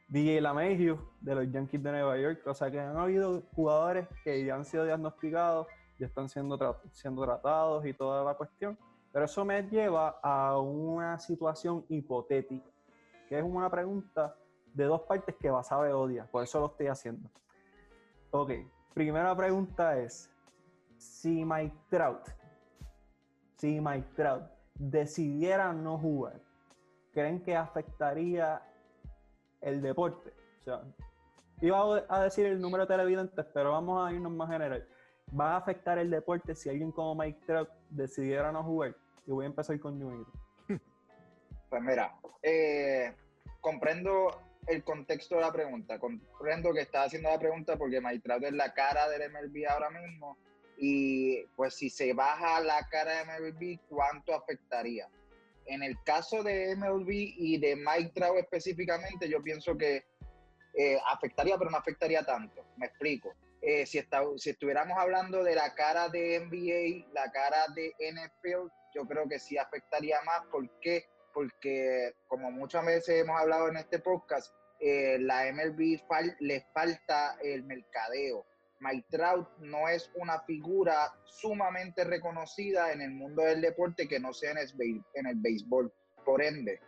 [0.10, 2.42] DJ LaMahieu de los Yankees de Nueva York.
[2.46, 5.68] O sea que han habido jugadores que ya han sido diagnosticados,
[6.00, 8.78] ya están siendo, tra- siendo tratados y toda la cuestión.
[9.12, 12.70] Pero eso me lleva a una situación hipotética,
[13.28, 14.36] que es una pregunta
[14.74, 16.28] de dos partes que Basabe odia.
[16.32, 17.28] Por eso lo estoy haciendo.
[18.32, 18.52] Ok,
[18.94, 20.32] primera pregunta es,
[21.00, 22.28] si Mike Trout,
[23.58, 24.44] si Mike Trout
[24.76, 26.40] decidiera no jugar,
[27.12, 28.62] ¿creen que afectaría
[29.62, 30.34] el deporte.
[30.62, 30.82] O sea,
[31.62, 34.88] iba a- decir el número de televidentes, pero vamos a irnos más general.
[35.38, 38.96] ¿Va a afectar el deporte si alguien como Mike Trout decidiera no jugar?
[39.28, 40.32] Y voy a empezar con Ñuito.
[41.70, 43.14] Pues mira, eh,
[43.62, 44.32] comprendo
[44.66, 48.54] el contexto de la pregunta, comprendo que está haciendo la pregunta porque Mike Trout es
[48.54, 50.38] la cara del MLB ahora mismo
[50.80, 55.08] y pues si se baja la cara de MLB, ¿cuánto afectaría?
[55.66, 60.06] En el caso de MLB y de Mike Trout específicamente, yo pienso que
[60.74, 62.66] eh, afectaría, pero no afectaría tanto.
[62.78, 63.34] Me explico.
[63.62, 68.70] Eh, si, está- si estuviéramos hablando de la cara de NBA, la cara de NFL,
[68.96, 70.46] yo creo que sí afectaría más.
[70.52, 71.06] ¿Por qué?
[71.34, 77.38] Porque, como muchas veces hemos hablado en este podcast, eh, la MLB fal- le falta
[77.44, 78.46] el mercadeo.
[78.80, 84.34] Mike Trout no es una figura sumamente reconocida en el mundo del deporte que no
[84.34, 85.92] sea en el, béisbol.
[86.26, 86.80] Por ende,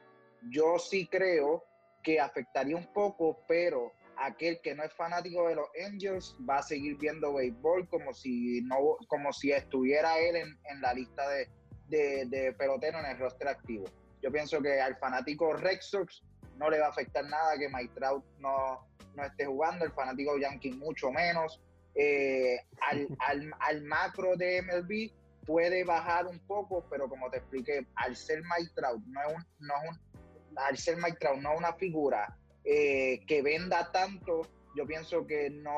[0.50, 1.64] yo sí creo
[2.04, 6.64] que afectaría un poco, pero aquel que no es fanático de los Angels va a
[6.64, 11.50] seguir viendo béisbol como si no, como si estuviera él en, la lista de,
[11.88, 13.86] de, de pelotero en el roster activo.
[14.22, 16.24] Yo pienso que al fanático Red Sox
[16.58, 20.38] no le va a afectar nada que Mike Trout no, no esté jugando, el fanático
[20.38, 21.60] Yankee mucho menos.
[21.96, 22.58] Eh,
[22.90, 25.12] al, al, al macro de MLB
[25.46, 29.46] puede bajar un poco, pero como te expliqué, al ser Mike Trout, no es un,
[29.60, 34.42] no es un, al ser Mike Trout, no es una figura eh, que venda tanto,
[34.76, 35.74] yo pienso que no,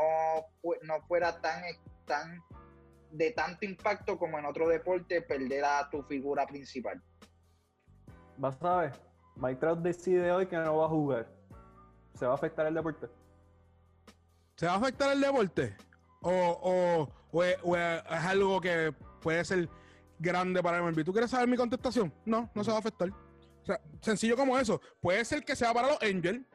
[0.84, 1.63] no fuera tan,
[2.06, 2.41] tan
[3.12, 7.02] de tanto impacto como en otro deporte perder a tu figura principal.
[8.38, 8.93] Vas a ver,
[9.36, 11.28] Mike Trout decide hoy que no va a jugar.
[12.15, 13.08] ¿Se va a afectar el deporte?
[14.56, 15.76] ¿Se va a afectar el deporte?
[16.23, 17.57] ¿O, o, es,
[18.09, 19.69] algo que puede ser
[20.19, 21.03] grande para MLB?
[21.03, 22.13] ¿Tú quieres saber mi contestación?
[22.25, 23.09] No, no se va a afectar.
[23.09, 24.81] O sea, sencillo como eso.
[25.01, 26.45] Puede ser que sea para los Angels,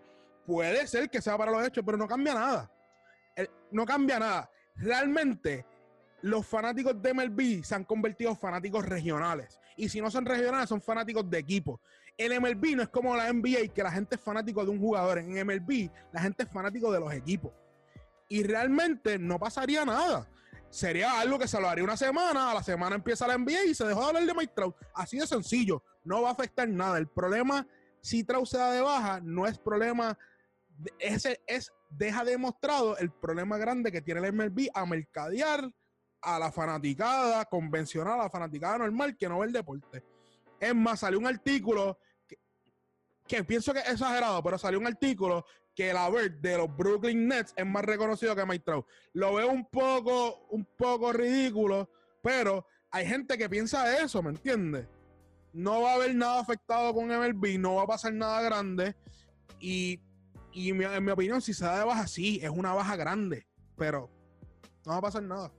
[0.46, 2.72] puede ser que sea para los Hechos, pero no cambia nada.
[3.70, 4.50] no cambia nada.
[4.76, 5.66] Realmente,
[6.22, 9.60] los fanáticos de MLB se han convertido en fanáticos regionales.
[9.76, 11.80] Y si no son regionales, son fanáticos de equipo.
[12.16, 15.18] El MLB no es como la NBA, que la gente es fanático de un jugador.
[15.18, 17.52] En MLB, la gente es fanático de los equipos.
[18.28, 20.28] Y realmente no pasaría nada.
[20.70, 23.74] Sería algo que se lo haría una semana, a la semana empieza la NBA y
[23.74, 24.76] se dejó de hablar de Mike Trout.
[24.94, 25.82] Así de sencillo.
[26.04, 26.98] No va a afectar nada.
[26.98, 27.66] El problema,
[28.00, 30.18] si Trout se da de baja, no es problema.
[30.98, 35.70] ese es, deja demostrado el problema grande que tiene el MLB a mercadear
[36.20, 40.04] a la fanaticada convencional, a la fanaticada normal que no ve el deporte.
[40.60, 41.98] Es más, salió un artículo
[43.26, 45.44] que, pienso que es exagerado, pero salió un artículo
[45.78, 48.84] que la Bird de los Brooklyn Nets es más reconocido que Mike Trout.
[49.12, 51.88] Lo veo un poco, un poco ridículo,
[52.20, 54.88] pero hay gente que piensa eso, ¿me entiendes?
[55.52, 58.96] No va a haber nada afectado con MLB, no va a pasar nada grande.
[59.60, 60.00] Y,
[60.52, 64.10] y en mi opinión, si se da de baja, sí, es una baja grande, pero
[64.84, 65.52] no va a pasar nada.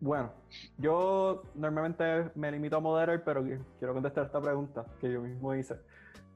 [0.00, 0.32] Bueno,
[0.78, 3.44] yo normalmente me limito a moderar, pero
[3.78, 5.76] quiero contestar esta pregunta que yo mismo hice.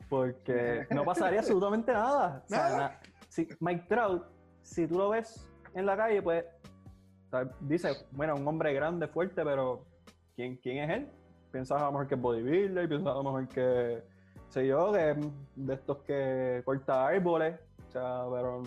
[0.09, 2.45] Porque no pasaría absolutamente nada.
[3.29, 4.25] si Mike Trout,
[4.63, 6.45] si tú lo ves en la calle, pues
[7.61, 9.85] dice, bueno, un hombre grande, fuerte, pero
[10.35, 11.11] ¿quién, quién es él?
[11.53, 14.03] Piensas a lo mejor que es bodybuilder, piensas a lo mejor que,
[14.49, 15.17] sé yo, que
[15.57, 17.59] de estos que corta árboles.
[17.89, 18.63] O sea, pero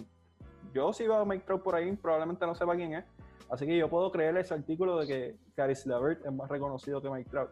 [0.74, 3.06] yo si veo a Mike Trout por ahí, probablemente no sepa quién es.
[3.50, 7.10] Así que yo puedo creer ese artículo de que Caris LeVert es más reconocido que
[7.10, 7.50] Mike Trout.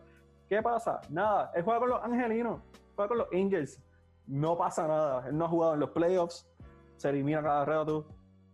[0.48, 1.02] ¿Qué pasa?
[1.10, 2.62] Nada, él juega con los angelinos,
[2.98, 3.82] juega con los Angels.
[4.26, 5.28] No pasa nada.
[5.30, 6.50] Él no ha jugado en los playoffs,
[6.98, 8.08] se elimina cada rato.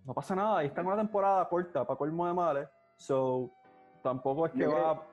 [0.06, 0.60] No pasa nada.
[0.60, 2.68] Ahí está en una temporada corta para colmo de males.
[2.98, 3.52] So,
[4.04, 5.08] tampoco es que va.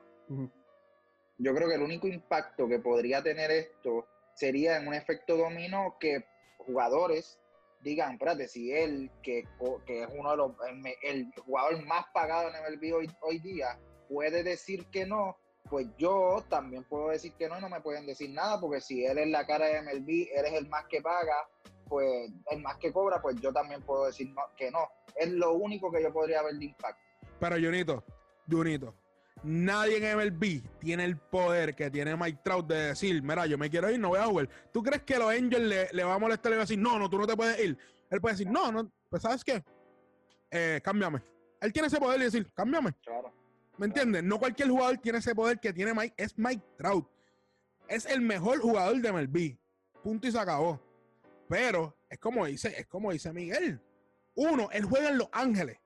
[1.37, 5.95] Yo creo que el único impacto que podría tener esto sería en un efecto dominó
[5.99, 6.23] que
[6.59, 7.39] jugadores
[7.81, 9.43] digan, espérate, si él, que,
[9.87, 10.51] que es uno de los,
[11.01, 15.35] el, jugador más pagado en MLB hoy, hoy día, puede decir que no,
[15.69, 19.05] pues yo también puedo decir que no y no me pueden decir nada, porque si
[19.05, 21.47] él es la cara de MLB, eres el más que paga,
[21.87, 24.87] pues el más que cobra, pues yo también puedo decir que no.
[25.15, 27.01] Es lo único que yo podría ver de impacto.
[27.39, 28.03] Pero Junito,
[28.49, 28.95] Junito,
[29.43, 33.71] Nadie en MLB tiene el poder que tiene Mike Trout de decir, mira, yo me
[33.71, 34.49] quiero ir, no voy a jugar.
[34.71, 36.99] ¿Tú crees que los Angels le, le va a molestar y va a decir, no,
[36.99, 37.77] no, tú no te puedes ir?
[38.11, 39.63] Él puede decir, no, no, pues ¿sabes qué?
[40.51, 41.23] Eh, cámbiame.
[41.59, 42.93] Él tiene ese poder de decir, cámbiame.
[43.03, 43.33] Claro.
[43.77, 44.23] ¿Me entiendes?
[44.23, 47.07] No cualquier jugador tiene ese poder que tiene Mike, es Mike Trout.
[47.87, 49.57] Es el mejor jugador de MLB.
[50.03, 50.81] Punto y se acabó.
[51.49, 53.81] Pero es como dice, es como dice Miguel.
[54.35, 55.77] Uno, él juega en Los Ángeles.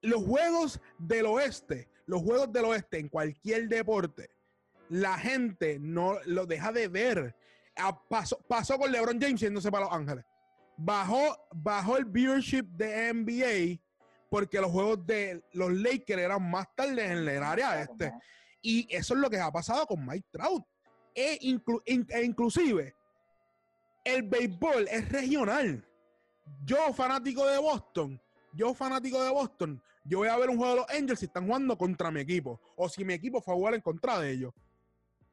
[0.00, 4.30] Los juegos del oeste los juegos del oeste en cualquier deporte,
[4.88, 7.36] la gente no lo deja de ver.
[7.76, 10.24] Ah, pasó, pasó con LeBron James yéndose para Los Ángeles.
[10.76, 13.80] Bajó, bajó el viewership de NBA
[14.34, 18.12] porque los juegos de los Lakers eran más tarde en el área este.
[18.60, 20.64] Y eso es lo que ha pasado con Mike Trout.
[21.14, 22.96] E, e inclusive,
[24.02, 25.88] el béisbol es regional.
[26.64, 28.20] Yo, fanático de Boston,
[28.52, 31.46] yo, fanático de Boston, yo voy a ver un juego de los Angels si están
[31.46, 34.52] jugando contra mi equipo o si mi equipo fue a jugar en contra de ellos.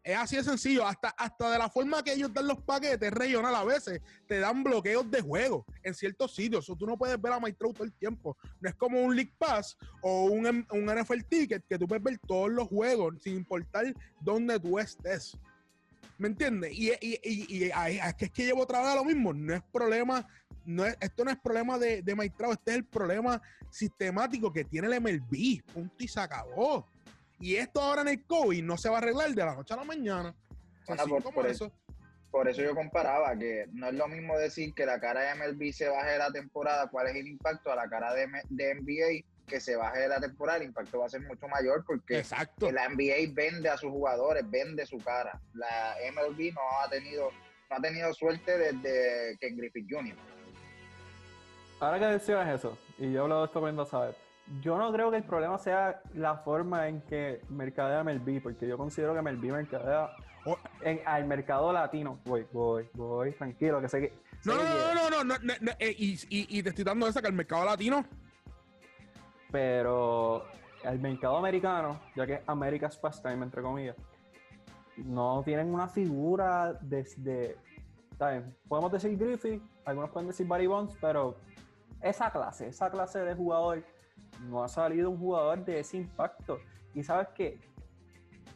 [0.03, 3.53] Es así de sencillo, hasta, hasta de la forma que ellos dan los paquetes regional
[3.53, 6.67] a veces, te dan bloqueos de juego en ciertos sitios.
[6.69, 8.35] O tú no puedes ver a Maestro todo el tiempo.
[8.59, 12.17] No es como un League Pass o un, un NFL Ticket que tú puedes ver
[12.27, 15.37] todos los juegos sin importar dónde tú estés.
[16.17, 16.71] ¿Me entiendes?
[16.73, 19.33] Y, y, y, y, es que llevo otra vez lo mismo.
[19.33, 20.27] No es problema
[20.65, 25.01] no esto no es problema de, de este es el problema sistemático que tiene el
[25.01, 25.63] MLB.
[25.73, 26.87] Punto y se acabó.
[27.41, 29.77] Y esto ahora en el COVID no se va a arreglar de la noche a
[29.77, 30.35] la mañana.
[31.33, 31.71] por, eso.
[32.29, 35.73] por eso yo comparaba que no es lo mismo decir que la cara de MLB
[35.73, 39.27] se baje de la temporada, cuál es el impacto a la cara de, de NBA
[39.47, 42.23] que se baje de la temporada, el impacto va a ser mucho mayor porque
[42.71, 45.41] la NBA vende a sus jugadores, vende su cara.
[45.55, 47.31] La MLB no ha tenido,
[47.69, 50.15] no ha tenido suerte desde Ken Griffith Jr.
[51.81, 54.15] Ahora que decías eso, y yo hablo de esto cuando sabes,
[54.59, 58.77] yo no creo que el problema sea la forma en que mercadea MLB, porque yo
[58.77, 60.09] considero que MLB mercadea
[60.81, 62.19] en, al mercado latino.
[62.25, 64.13] Voy, voy, voy, tranquilo, que sé que.
[64.43, 67.33] No, no, no, no, no, no, eh, y, y, te estoy dando esa que el
[67.33, 68.03] mercado latino.
[69.51, 70.45] Pero
[70.83, 73.95] el mercado americano, ya que America's Pastime, entre comillas,
[74.97, 77.57] no tienen una figura desde.
[78.17, 81.37] De, podemos decir Griffith, algunos pueden decir Barry Bonds, pero
[82.01, 83.83] esa clase, esa clase de jugador,
[84.49, 86.59] no ha salido un jugador de ese impacto.
[86.93, 87.59] Y sabes qué?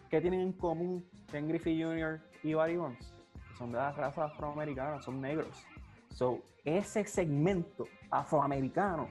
[0.10, 2.20] ¿Qué tienen en común Ken Griffey Jr.
[2.44, 3.14] y Barry Bonds?
[3.58, 5.66] Son de la raza afroamericana, son negros.
[6.10, 9.10] So, ese segmento afroamericano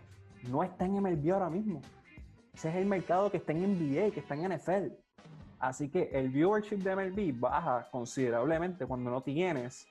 [0.49, 1.81] no está en MLB ahora mismo.
[2.55, 4.93] Ese es el mercado que está en NBA, que está en NFL.
[5.59, 9.87] Así que el viewership de MLB baja considerablemente cuando no tienes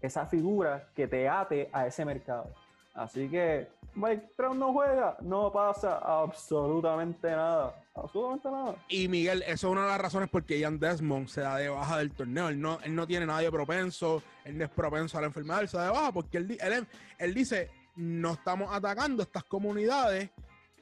[0.00, 2.52] esa figura que te ate a ese mercado.
[2.98, 7.80] Así que Mike Trout no juega, no pasa absolutamente nada.
[7.94, 8.74] Absolutamente nada.
[8.88, 11.68] Y Miguel, eso es una de las razones por qué Ian Desmond se da de
[11.68, 12.48] baja del torneo.
[12.48, 15.68] Él no, él no tiene nadie propenso, él no es propenso a la enfermedad, él
[15.68, 16.86] se da de baja porque él, él,
[17.18, 20.30] él dice, no estamos atacando estas comunidades,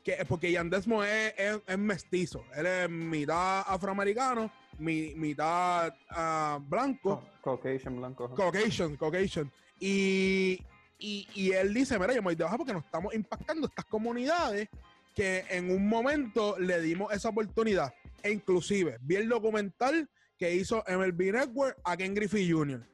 [0.03, 7.23] que, porque Ian Desmond es, es, mestizo, él es mitad afroamericano, mi, mitad uh, blanco.
[7.45, 8.35] Caucasian, blanco.
[8.35, 9.53] Caucasian, Caucasian.
[9.79, 10.59] Y,
[10.99, 14.69] y, él dice, mira, yo me voy de baja porque nos estamos impactando estas comunidades
[15.15, 17.93] que en un momento le dimos esa oportunidad.
[18.23, 22.87] E inclusive, vi el documental que hizo MLB Network a Ken Griffey Jr.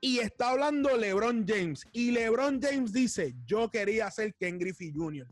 [0.00, 1.86] Y está hablando LeBron James.
[1.92, 5.26] Y LeBron James dice, yo quería ser Ken Griffey Jr.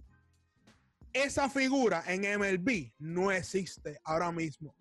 [1.12, 4.74] Esa figura en MLB no existe ahora mismo.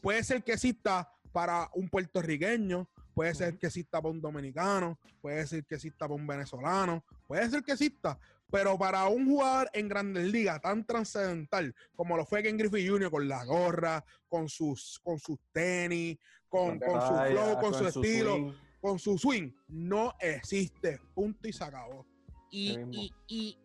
[0.00, 5.46] Puede ser que exista para un puertorriqueño, puede ser que exista para un dominicano, puede
[5.46, 8.18] ser que exista para un venezolano, puede ser que exista,
[8.50, 13.10] pero para un jugador en Grandes Ligas tan trascendental como lo fue Ken Griffey Jr.
[13.10, 18.54] con la gorra, con sus, con sus tenis, con, con su flow, con, su, estilo,
[18.80, 21.00] con su swing, no existe.
[21.14, 22.06] Punto y se acabó.
[22.50, 23.58] Y, y, y,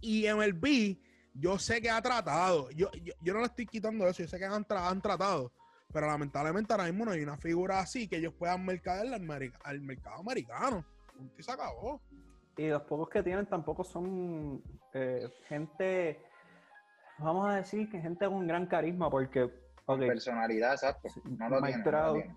[0.00, 0.96] y MLB,
[1.34, 2.90] yo sé que ha tratado, yo,
[3.20, 5.52] yo, no le estoy quitando eso, yo sé que han, han tratado,
[5.92, 9.80] pero lamentablemente ahora mismo no hay una figura así que ellos puedan mercader al, al
[9.80, 10.84] mercado americano.
[11.36, 12.00] Y se acabó.
[12.56, 14.62] Y los pocos que tienen tampoco son
[14.92, 16.20] eh, gente,
[17.18, 19.48] vamos a decir que gente con gran carisma, porque.
[19.86, 21.08] Personalidad, exacto.
[21.24, 22.34] No lo Mike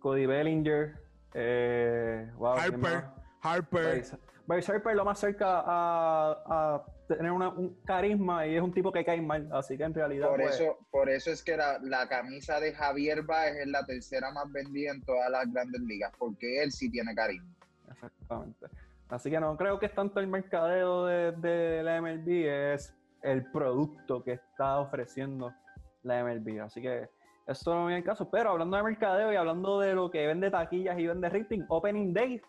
[0.00, 1.00] Cody Bellinger,
[1.34, 3.04] eh, Harper,
[3.40, 4.04] Harper.
[4.48, 9.20] Bryce Harper lo más cerca a, tener un carisma y es un tipo que cae
[9.20, 10.28] mal, así que en realidad...
[10.28, 13.84] Por, pues eso, por eso es que la, la, camisa de Javier Baez es la
[13.84, 17.50] tercera más vendida en todas las grandes ligas, porque él sí tiene carisma.
[17.90, 18.66] Exactamente.
[19.10, 24.22] Así que no creo que es tanto el mercadeo de, la MLB, es el producto
[24.22, 25.52] que está ofreciendo
[26.02, 26.60] la MLB.
[26.60, 27.08] Así que
[27.46, 28.30] eso no es el caso.
[28.30, 32.12] Pero hablando de mercadeo y hablando de lo que vende taquillas y vende rating, Opening
[32.12, 32.40] Day,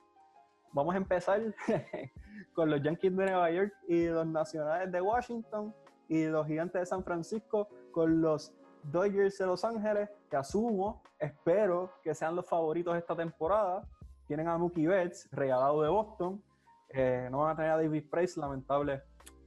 [0.74, 1.42] vamos a empezar
[2.54, 5.74] con los Yankees de Nueva York y los Nacionales de Washington
[6.08, 8.54] y los Gigantes de San Francisco con los
[8.84, 13.88] Dodgers de Los Ángeles, que asumo, espero que sean los favoritos esta temporada.
[14.26, 16.42] Tienen a Mookie Betts, regalado de Boston,
[16.90, 19.02] eh, no van a tener a David Price, lamentable.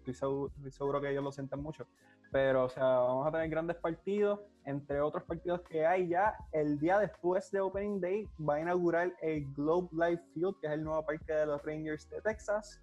[0.05, 0.15] Estoy
[0.71, 1.87] seguro, que ellos lo sienten mucho.
[2.33, 4.41] Pero, o sea, vamos a tener grandes partidos.
[4.65, 9.13] Entre otros partidos que hay ya, el día después de Opening Day va a inaugurar
[9.21, 12.81] el Globe Life Field, que es el nuevo parque de los Rangers de Texas.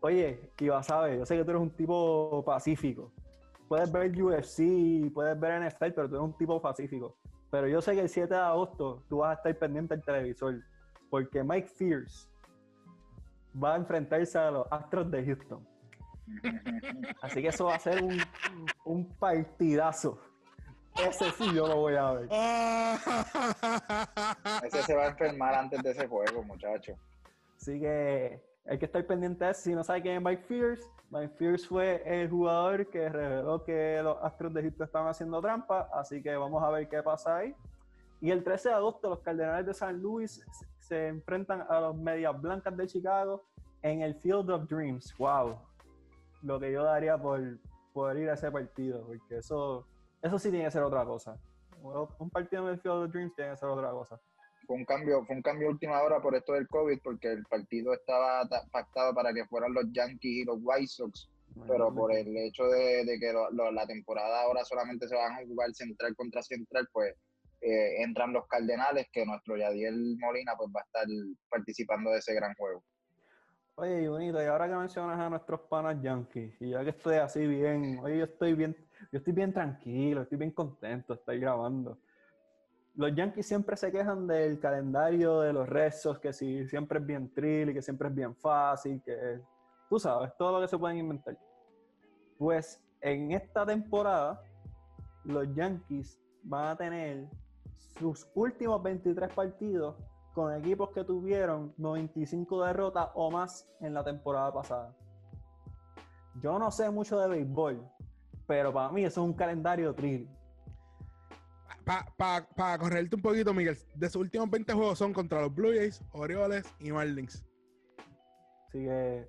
[0.00, 3.12] Oye, Kiva sabe, yo sé que tú eres un tipo pacífico.
[3.68, 7.16] Puedes ver UFC, puedes ver NFL, pero tú eres un tipo pacífico.
[7.50, 10.62] Pero yo sé que el 7 de agosto tú vas a estar pendiente del televisor.
[11.10, 12.28] Porque Mike Fierce
[13.62, 15.66] va a enfrentarse a los Astros de Houston.
[17.22, 18.20] Así que eso va a ser un,
[18.84, 20.18] un partidazo.
[21.04, 22.28] Ese sí yo lo voy a ver.
[24.64, 26.94] Ese se va a enfermar antes de ese juego, muchacho.
[27.56, 29.52] Así que hay que estar pendiente.
[29.54, 34.00] Si no sabe quién es Mike Fierce, Mike Fierce fue el jugador que reveló que
[34.02, 35.88] los Astros de Houston estaban haciendo trampa.
[35.92, 37.54] Así que vamos a ver qué pasa ahí.
[38.20, 40.42] Y el 13 de agosto, los Cardenales de San Luis
[40.78, 43.44] se enfrentan a los Medias Blancas de Chicago
[43.82, 45.14] en el Field of Dreams.
[45.18, 45.58] ¡Wow!
[46.46, 47.40] Lo que yo daría por
[47.92, 49.84] poder ir a ese partido, porque eso,
[50.22, 51.36] eso sí tiene que ser otra cosa.
[51.82, 54.20] Un partido en el Field of Dreams tiene que ser otra cosa.
[54.64, 57.92] Fue un cambio, fue un cambio última hora por esto del COVID, porque el partido
[57.92, 61.28] estaba pactado para que fueran los Yankees y los White Sox,
[61.66, 63.32] pero por el hecho de, que
[63.72, 67.12] la temporada ahora solamente se van a jugar central contra central, pues
[67.60, 71.06] eh, entran los Cardenales, que nuestro Yadiel Molina pues va a estar
[71.50, 72.84] participando de ese gran juego.
[73.78, 77.46] Oye, bonito, y ahora que mencionas a nuestros panas Yankees, y ya que estoy así
[77.46, 78.74] bien, oye, yo estoy bien,
[79.12, 81.98] yo estoy bien tranquilo, estoy bien contento estar grabando.
[82.94, 87.30] Los Yankees siempre se quejan del calendario de los rezos, que si siempre es bien
[87.34, 89.42] trill y que siempre es bien fácil, que
[89.90, 91.36] tú sabes, todo lo que se pueden inventar.
[92.38, 94.42] Pues en esta temporada,
[95.24, 97.28] los Yankees van a tener
[97.98, 99.96] sus últimos 23 partidos
[100.36, 104.94] con equipos que tuvieron 95 derrotas o más en la temporada pasada.
[106.42, 107.82] yo no sé mucho de béisbol,
[108.46, 110.28] pero para mí eso es un calendario trill.
[111.86, 116.04] Para correrte un poquito, Miguel, de sus últimos 20 juegos son contra los Blue Jays,
[116.12, 117.42] Orioles y Marlins.
[118.68, 119.26] Así que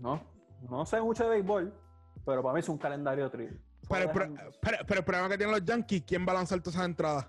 [0.00, 0.18] no,
[0.62, 1.74] no sé mucho de béisbol,
[2.24, 3.60] pero para mí es un calendario trill.
[3.86, 4.10] Pero,
[4.62, 7.26] pero, el problema que tienen los Yankees, ¿quién va a lanzar todas esas entradas?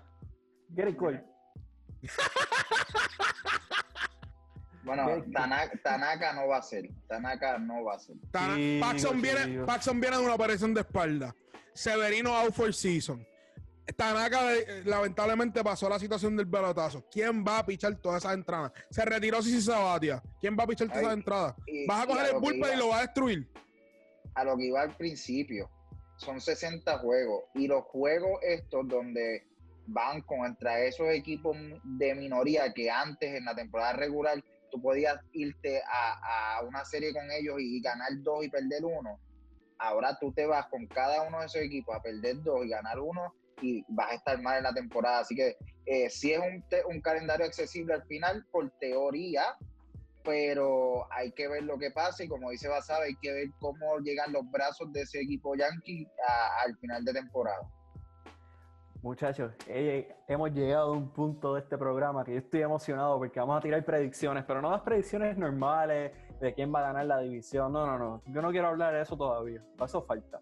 [0.70, 1.22] Gary Cole.
[4.86, 5.24] Bueno,
[5.82, 6.88] Tanaka, no va a ser.
[7.08, 8.14] Tanaka no va a ser.
[8.30, 11.34] Paxson, viene, Paxson viene de una aparición de espalda.
[11.74, 13.26] Severino out for season.
[13.96, 17.04] Tanaka eh, lamentablemente pasó la situación del pelotazo.
[17.10, 18.70] ¿Quién va a pichar todas esas entradas?
[18.90, 20.22] Se retiró Sisi Sabatia.
[20.40, 21.54] ¿Quién va a pichar todas esas entradas?
[21.88, 23.50] ¿Vas a coger el bullpen y lo vas a destruir?
[24.34, 25.68] A lo que iba al principio.
[26.16, 27.42] Son 60 juegos.
[27.54, 29.44] Y los juegos estos donde
[29.88, 34.42] van contra esos equipos de minoría que antes en la temporada regular
[34.80, 39.18] podías irte a, una serie con ellos y ganar dos y perder uno.
[39.78, 42.98] Ahora tú te vas con cada uno de esos equipos a perder dos y ganar
[42.98, 45.20] uno y vas a estar mal en la temporada.
[45.20, 45.56] Así que
[45.86, 49.56] eh, sí es un, un calendario accesible al final, por teoría,
[50.24, 53.98] pero hay que ver lo que pasa y como dice Basada, hay que ver cómo
[54.00, 56.08] llegan los brazos de ese equipo yankee
[56.64, 57.70] al final de temporada.
[59.06, 63.58] Muchachos, hemos llegado a un punto de este programa que yo estoy emocionado porque vamos
[63.58, 67.72] a tirar predicciones, pero no las predicciones normales de quién va a ganar la división.
[67.72, 68.20] No, no, no.
[68.26, 69.62] Yo no quiero hablar de eso todavía.
[69.76, 70.40] Para eso falta.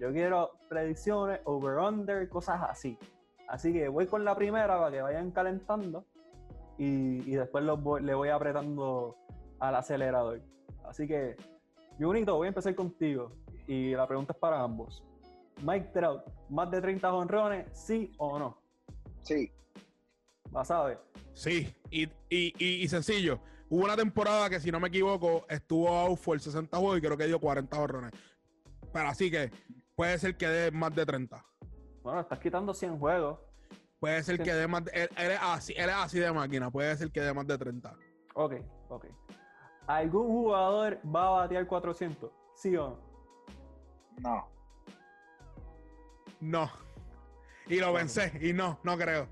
[0.00, 2.98] Yo quiero predicciones, over-under, cosas así.
[3.46, 6.04] Así que voy con la primera para que vayan calentando
[6.78, 9.18] y, después le voy apretando
[9.60, 10.40] al acelerador.
[10.84, 11.36] Así que,
[11.96, 13.30] Junito, voy a empezar contigo
[13.68, 15.04] y la pregunta es para ambos.
[15.62, 18.58] Mike Trout, más de 30 honrones, sí o no?
[19.22, 19.52] Sí.
[20.50, 21.00] Vas a ver.
[21.34, 23.40] Sí, y, y, y, sencillo.
[23.68, 27.16] Hubo una temporada que, si no me equivoco, estuvo out for 60 juegos y creo
[27.16, 28.12] que dio 40 honrones.
[28.92, 29.50] Pero así que
[29.94, 31.44] puede ser que dé más de 30.
[32.02, 33.38] Bueno, estás quitando 100 juegos.
[34.00, 36.70] Puede ser que dé más de, él, es así, él es así de máquina.
[36.70, 37.94] Puede ser que dé más de 30.
[38.34, 38.54] Ok,
[38.88, 39.06] ok.
[39.86, 42.30] ¿Algún jugador va a batear 400?
[42.54, 42.98] ¿Sí o no?
[44.20, 44.59] No.
[46.40, 46.70] No.
[47.66, 49.28] Y lo vencé, y no, no creo.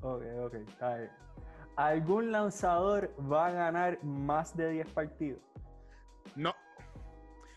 [0.00, 0.54] Ok, ok,
[1.76, 5.40] ¿Algún lanzador va a ganar más de 10 partidos?
[6.36, 6.54] No.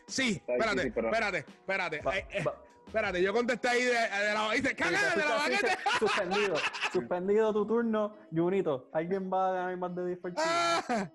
[0.07, 1.97] Sí, espérate, espérate, espérate.
[1.97, 2.43] Eh, eh,
[2.85, 5.77] espérate, yo contesté ahí de, la dice, de la baqueta.
[5.99, 6.55] Suspendido,
[6.93, 8.89] suspendido tu turno, Junito.
[8.93, 10.47] ¿Alguien va a ganar más de 10 partidos?
[10.47, 11.09] Ah.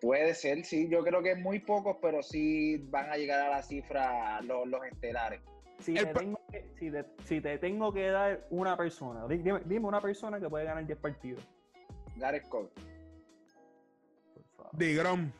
[0.00, 0.88] Puede ser, sí.
[0.90, 4.84] Yo creo que muy pocos, pero sí van a llegar a la cifra los, los
[4.84, 5.40] estelares.
[5.82, 6.70] Si, te tengo que,
[7.24, 10.98] si, te, tengo que dar una persona, dime, dime, una persona que puede ganar 10
[10.98, 11.42] partidos.
[12.16, 12.68] Gareth Cole.
[14.72, 15.32] Digrom.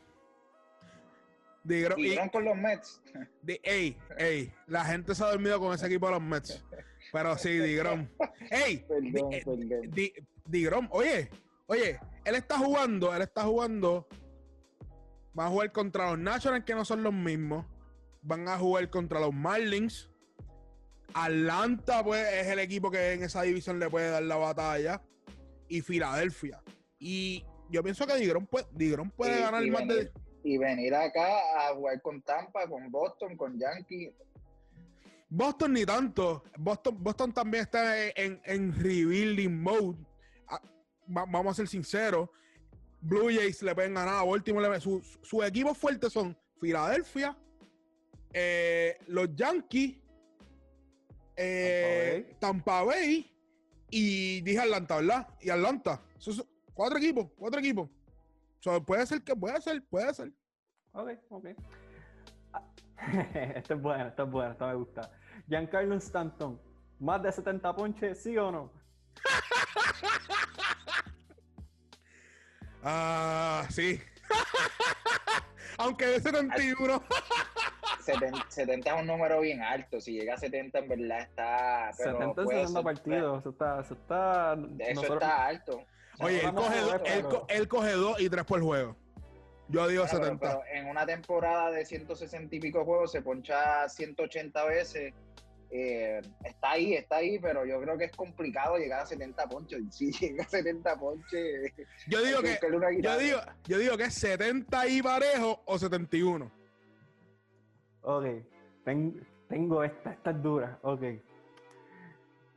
[1.64, 1.96] Digrom.
[1.96, 3.00] Digrom con los Mets.
[3.46, 6.64] ey, ey, la gente se ha dormido con ese equipo de los Mets.
[7.12, 8.08] Pero sí, Digrom.
[8.50, 10.12] ey, eh,
[10.44, 11.30] Digrom, oye,
[11.66, 14.08] oye, él está jugando, él está jugando.
[15.38, 17.64] Va a jugar contra los Nationals que no son los mismos.
[18.22, 20.11] Van a jugar contra los Marlins
[21.14, 25.02] Atlanta pues, es el equipo que en esa división le puede dar la batalla.
[25.68, 26.62] Y Filadelfia.
[26.98, 28.66] Y yo pienso que Digron puede,
[29.16, 30.12] puede ganar más de.
[30.44, 34.12] Y venir acá a jugar con Tampa, con Boston, con Yankees.
[35.28, 36.44] Boston ni tanto.
[36.58, 39.98] Boston, Boston también está en, en rebuilding mode.
[40.48, 40.60] Ah,
[41.06, 42.28] vamos a ser sinceros.
[43.00, 44.80] Blue Jays le pueden ganar a Baltimore.
[44.80, 47.36] Sus su equipos fuertes son Filadelfia,
[48.32, 49.96] eh, los Yankees
[51.36, 53.30] eh, Tampa, Bay.
[53.90, 55.28] y dije Atlanta, ¿verdad?
[55.40, 56.02] Y Atlanta.
[56.74, 57.88] cuatro equipos, cuatro equipos.
[58.86, 60.32] puede ser que puede ser, puede ser.
[60.92, 61.46] Ok, ok.
[63.56, 65.10] esto es bueno, esto es bueno, esto me gusta.
[65.48, 66.60] Giancarlo Stanton,
[67.00, 68.70] ¿más de 70 ponches, sí o no?
[72.82, 73.98] ah, sí.
[75.82, 77.02] Aunque de 71.
[78.48, 80.00] 70, es un número bien alto.
[80.00, 81.92] Si llega a 70, en verdad está.
[81.92, 83.40] 70 en 60 partidos.
[83.40, 83.80] Eso está.
[83.80, 85.84] Eso está, eso está alto.
[86.20, 88.96] Oye, él coge, dos, él, coge dos y tres por juego.
[89.68, 90.38] Yo digo 70.
[90.38, 95.14] Pero, en una temporada de 160 y pico juegos se poncha 180 veces.
[95.74, 99.82] Eh, está ahí, está ahí, pero yo creo que es complicado llegar a 70 ponches.
[99.90, 101.72] Si llega a 70 ponches.
[102.08, 102.58] Yo digo que,
[103.00, 106.52] yo digo, yo digo que es 70 y parejo o 71.
[108.02, 108.26] Ok,
[109.48, 110.78] tengo esta, esta es dura.
[110.82, 111.04] Ok.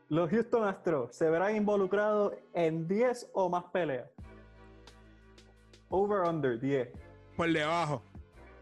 [0.09, 4.09] Los Houston Astros se verán involucrados en 10 o más peleas.
[5.88, 6.89] Over under 10.
[7.38, 8.03] Por debajo.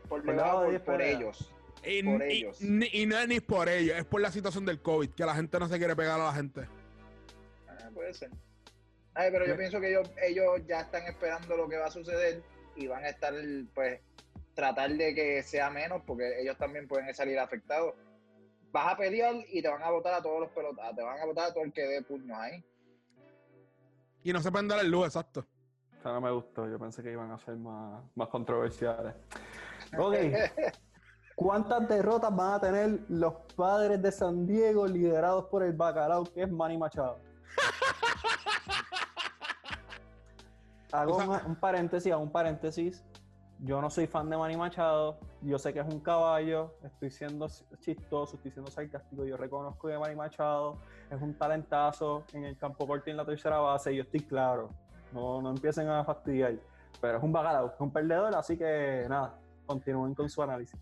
[0.07, 1.19] por, Por debajo debajo de por, 10 por peleas.
[1.19, 1.52] ellos.
[1.85, 2.61] Y, Por y- ellos.
[2.61, 5.35] ni- y no es ni por ellos, es por la situación del COVID, que la
[5.35, 6.67] gente no se quiere pegar a la gente.
[7.67, 8.29] Ah, puede ser.
[9.15, 9.57] Ay, pero yo Sí.
[9.59, 12.41] pienso que ellos, ellos ya están esperando lo que va a suceder
[12.75, 13.33] y van a estar,
[13.75, 13.99] pues,
[14.55, 17.93] tratar de que sea menos porque ellos también pueden salir afectados.
[18.71, 21.25] Vas a pelear y te van a botar a todos los pelotas, te van a
[21.25, 22.63] botar a todo el que dé puños ahí.
[24.23, 25.45] Y no se pueden dar el luz, exacto.
[25.99, 26.67] O sea, no me gustó.
[26.69, 29.13] Yo pensé que iban a ser más, más controversiales.
[29.97, 30.15] Ok.
[31.35, 36.43] ¿Cuántas derrotas van a tener los padres de San Diego liderados por el bacalao que
[36.43, 37.17] es Manny Machado?
[40.91, 43.03] Hago O sea- un, un paréntesis, hago un paréntesis.
[43.59, 45.17] Yo no soy fan de Manny Machado.
[45.41, 46.73] Yo sé que es un caballo.
[46.83, 47.47] Estoy siendo
[47.79, 49.23] chistoso, estoy siendo sarcástico.
[49.25, 50.77] Yo reconozco que Manny Machado
[51.09, 53.95] es un talentazo en el campo corto y en la tercera base.
[53.95, 54.69] Yo estoy claro.
[55.13, 56.55] No, no empiecen a fastidiar.
[57.01, 58.35] Pero es un bacalao, es un perdedor.
[58.35, 59.33] Así que nada,
[59.65, 60.79] continúen con su análisis.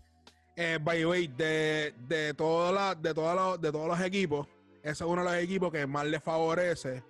[0.56, 4.46] Eh, by the way, de, de, todas las- de, todos los, de todos los equipos,
[4.82, 7.02] ese es uno de los equipos que más le favorece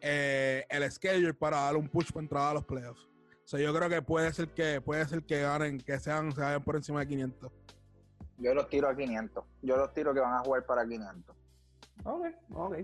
[0.00, 3.02] eh, el schedule para dar un push para entrar a los playoffs.
[3.44, 6.40] O sea, yo creo que puede ser que puede ser que ganen, que sean, se
[6.40, 7.52] vayan por encima de 500.
[8.38, 9.44] Yo los tiro a 500.
[9.62, 11.36] Yo los tiro que van a jugar para 500.
[12.04, 12.76] Ok, ok.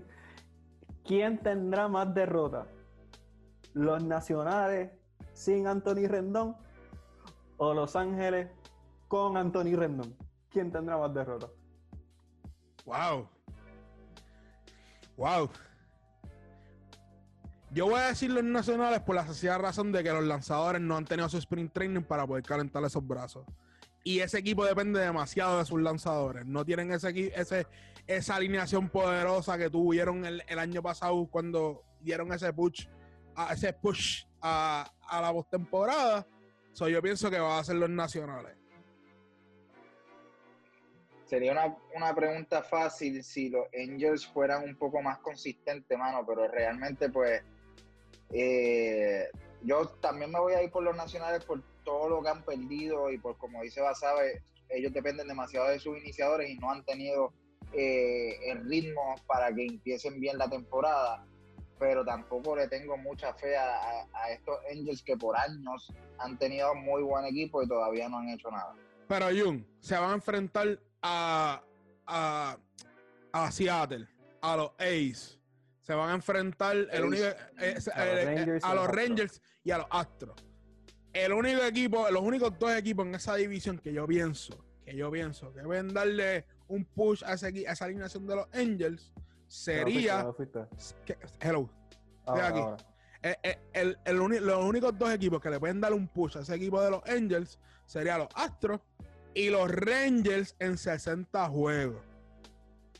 [1.05, 2.67] ¿Quién tendrá más derrotas?
[3.73, 4.91] ¿Los nacionales
[5.33, 6.55] sin Anthony Rendón
[7.57, 8.49] o Los Ángeles
[9.07, 10.15] con Anthony Rendón?
[10.49, 11.49] ¿Quién tendrá más derrotas?
[12.85, 13.27] Wow.
[15.17, 15.49] Wow.
[17.71, 20.95] Yo voy a decir los nacionales por la sencilla razón de que los lanzadores no
[20.95, 23.45] han tenido su sprint training para poder calentar esos brazos.
[24.03, 26.45] Y ese equipo depende demasiado de sus lanzadores.
[26.45, 27.67] No tienen ese, ese
[28.07, 32.87] esa alineación poderosa que tuvieron el, el año pasado cuando dieron ese push
[33.35, 36.27] a, ese push a, a la postemporada.
[36.73, 38.55] So, yo pienso que va a ser los nacionales.
[41.25, 46.47] Sería una, una pregunta fácil si los Angels fueran un poco más consistentes, mano, pero
[46.47, 47.41] realmente, pues,
[48.31, 49.29] eh,
[49.63, 53.09] yo también me voy a ir por los nacionales por todo lo que han perdido
[53.09, 57.33] y por, como dice Basabe, ellos dependen demasiado de sus iniciadores y no han tenido
[57.73, 61.25] eh, el ritmo para que empiecen bien la temporada.
[61.77, 67.03] Pero tampoco le tengo mucha fe a, estos Angels que por años han tenido muy
[67.03, 68.73] buen equipo y todavía no han hecho nada.
[69.07, 71.63] Pero Jun, se van a enfrentar a,
[72.07, 72.57] a,
[73.31, 74.07] a Seattle,
[74.41, 75.39] a los A's.
[75.81, 77.25] Se van a enfrentar el único,
[77.59, 78.95] eh, A los eh, Rangers y a los los Astros.
[78.95, 80.45] Rangers y a los Astros.
[81.13, 85.11] El único equipo, los únicos dos equipos en esa división que yo pienso, que yo
[85.11, 89.13] pienso que deben darle un push a, ese a esa alineación de los Angels
[89.47, 90.23] sería.
[90.23, 90.59] ¿Dónde fuiste?
[90.59, 91.05] ¿Dónde fuiste?
[91.05, 91.69] que- hello.
[92.25, 92.59] Ahora, aquí.
[92.59, 92.77] ahora.
[93.21, 96.41] Eh, eh, el- el los únicos dos equipos que le pueden dar un push a
[96.41, 98.81] ese equipo de los Angels serían los Astros
[99.35, 102.01] y los Rangers en 60 juegos.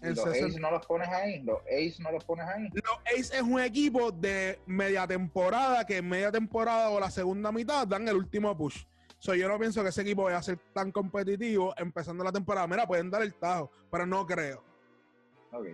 [0.02, 2.70] En los 60 A's no los pones ahí, los A's no los pones ahí.
[2.74, 7.52] Los A's es un equipo de media temporada que en media temporada o la segunda
[7.52, 8.84] mitad dan el último push.
[9.18, 12.68] So, yo no pienso que ese equipo vaya a ser tan competitivo empezando la temporada.
[12.68, 14.62] Mira, pueden dar el tajo, pero no creo.
[15.52, 15.68] Ok.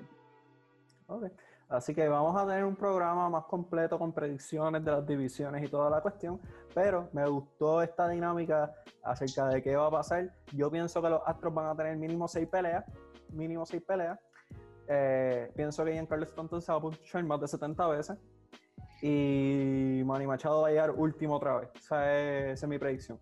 [1.08, 1.24] Ok.
[1.72, 5.70] Así que vamos a tener un programa más completo con predicciones de las divisiones y
[5.70, 6.38] toda la cuestión.
[6.76, 10.34] Pero me gustó esta dinámica acerca de qué va a pasar.
[10.52, 12.84] Yo pienso que los Astros van a tener mínimo seis peleas.
[13.30, 14.20] Mínimo seis peleas.
[14.90, 18.18] Eh, pienso que Giancarlo Stanton se va a punchar más de 70 veces.
[19.02, 21.70] Y Manny Machado va a llegar último otra vez.
[21.76, 23.18] Esa es, esa es mi predicción.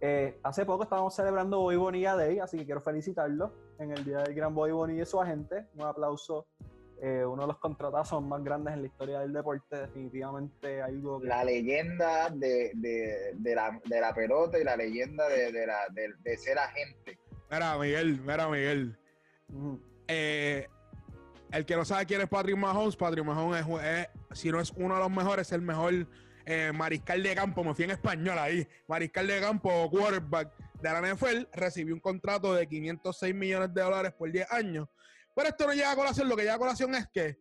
[0.00, 4.18] Eh, hace poco estábamos celebrando Bobby Bonilla Day, así que quiero felicitarlo en el día
[4.18, 5.68] del gran Bobby Bonilla y su agente.
[5.76, 6.48] Un aplauso
[7.02, 11.26] eh, uno de los contratazos más grandes en la historia del deporte, definitivamente algo que...
[11.28, 15.78] La leyenda de, de, de la, de la pelota y la leyenda de, de, la,
[15.92, 17.18] de, de ser agente.
[17.50, 18.98] Mira, Miguel, mira, Miguel.
[20.08, 20.66] Eh,
[21.52, 23.84] el que no sabe quién es Patrick Mahomes, Patrick Mahomes es,
[24.30, 26.06] es- si no es uno de los mejores, es el mejor
[26.46, 30.88] eh, mariscal de campo, me fui en español ahí, mariscal de campo o quarterback de
[30.88, 34.88] la NFL, recibió un contrato de 506 millones de dólares por 10 años.
[35.34, 37.38] Pero esto no llega a colación, lo que llega a colación es que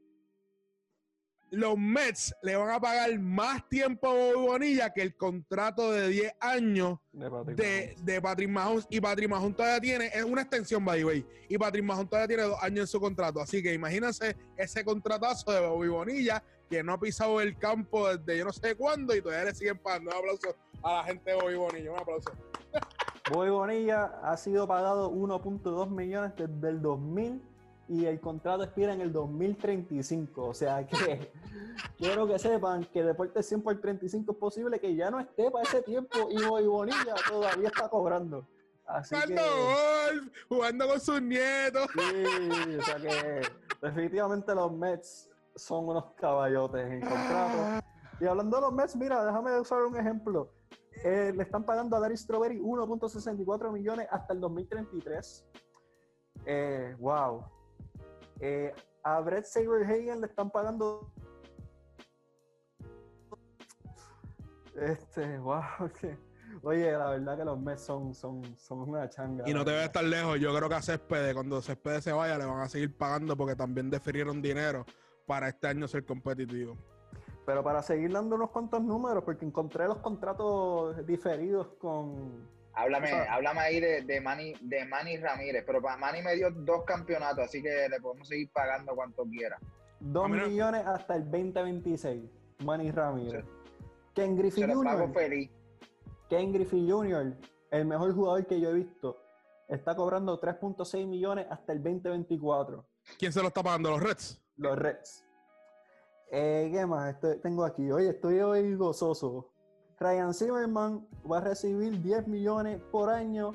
[1.51, 6.07] los Mets le van a pagar más tiempo a Bobby Bonilla que el contrato de
[6.07, 10.41] 10 años De Patrick de, de Patrick Mahomes y Patrick Mahomes todavía tiene, es una
[10.41, 13.63] extensión, by the way, y Patrick Mahomes todavía tiene dos años en su contrato, así
[13.63, 18.45] que imagínense ese contratazo de Bobby Bonilla que no ha pisado el campo desde yo
[18.45, 20.11] no sé cuándo y todavía le siguen pagando.
[20.11, 22.31] Un aplauso a la gente de Bobby Bonilla, un aplauso.
[23.31, 27.48] Bobby Bonilla ha sido pagado 1.2 millones desde el 2000
[27.89, 30.47] y el contrato expira en el 2035.
[30.47, 31.31] O sea que
[31.97, 35.63] quiero que sepan que Deportes 100 por 35 es posible que ya no esté para
[35.63, 38.47] ese tiempo y Bobby Bonilla todavía está cobrando.
[38.85, 41.87] Así que, golf, jugando con sus nietos.
[41.93, 43.41] sí, o sea que
[43.81, 47.85] definitivamente los Mets son unos caballotes en contrato.
[48.19, 50.51] Y hablando de los Mets, mira, déjame usar un ejemplo.
[51.03, 55.45] Eh, le están pagando a Darry Strawberry 1.64 millones hasta el 2033.
[56.45, 57.43] Eh, wow.
[58.39, 58.73] Eh,
[59.03, 61.11] a Brett Saberhagen le están pagando.
[64.75, 65.61] Este, wow.
[65.99, 66.17] que-
[66.63, 69.47] Oye, la verdad que los Mets son, son, son una changa.
[69.47, 69.83] Y no te verdad.
[69.83, 70.39] a estar lejos.
[70.39, 73.55] Yo creo que a Céspedes, cuando Céspedes se vaya, le van a seguir pagando porque
[73.55, 74.83] también defirieron dinero
[75.27, 76.75] para este año ser competitivo.
[77.45, 82.47] Pero para seguir dando unos cuantos números, porque encontré los contratos diferidos con.
[82.79, 86.83] Háblame, háblame ahí de, de Manny, de Manny Ramírez, pero para Manny me dio dos
[86.85, 89.57] campeonatos, así que le podemos seguir pagando cuanto quiera.
[89.99, 90.47] 2 Ah, mira.
[90.47, 92.23] millones hasta el 2026.
[92.63, 93.43] Manny Ramírez.
[94.15, 95.13] Ken Griffey Jr.
[95.13, 95.49] feliz.
[96.29, 97.35] Ken Griffey Jr.,
[97.71, 99.17] el mejor jugador que yo he visto,
[99.67, 102.85] está cobrando 3.6 millones hasta el 2024.
[103.17, 103.89] ¿Quién se lo está pagando?
[103.91, 104.41] ¿Los Reds?
[104.57, 105.25] Los Reds.
[106.31, 107.91] Eh, ¿Qué más Estoy- tengo aquí?
[107.91, 109.48] Oye, estoy hoy gozoso.
[109.99, 113.51] Ryan Zimmerman va a recibir 10 millones por año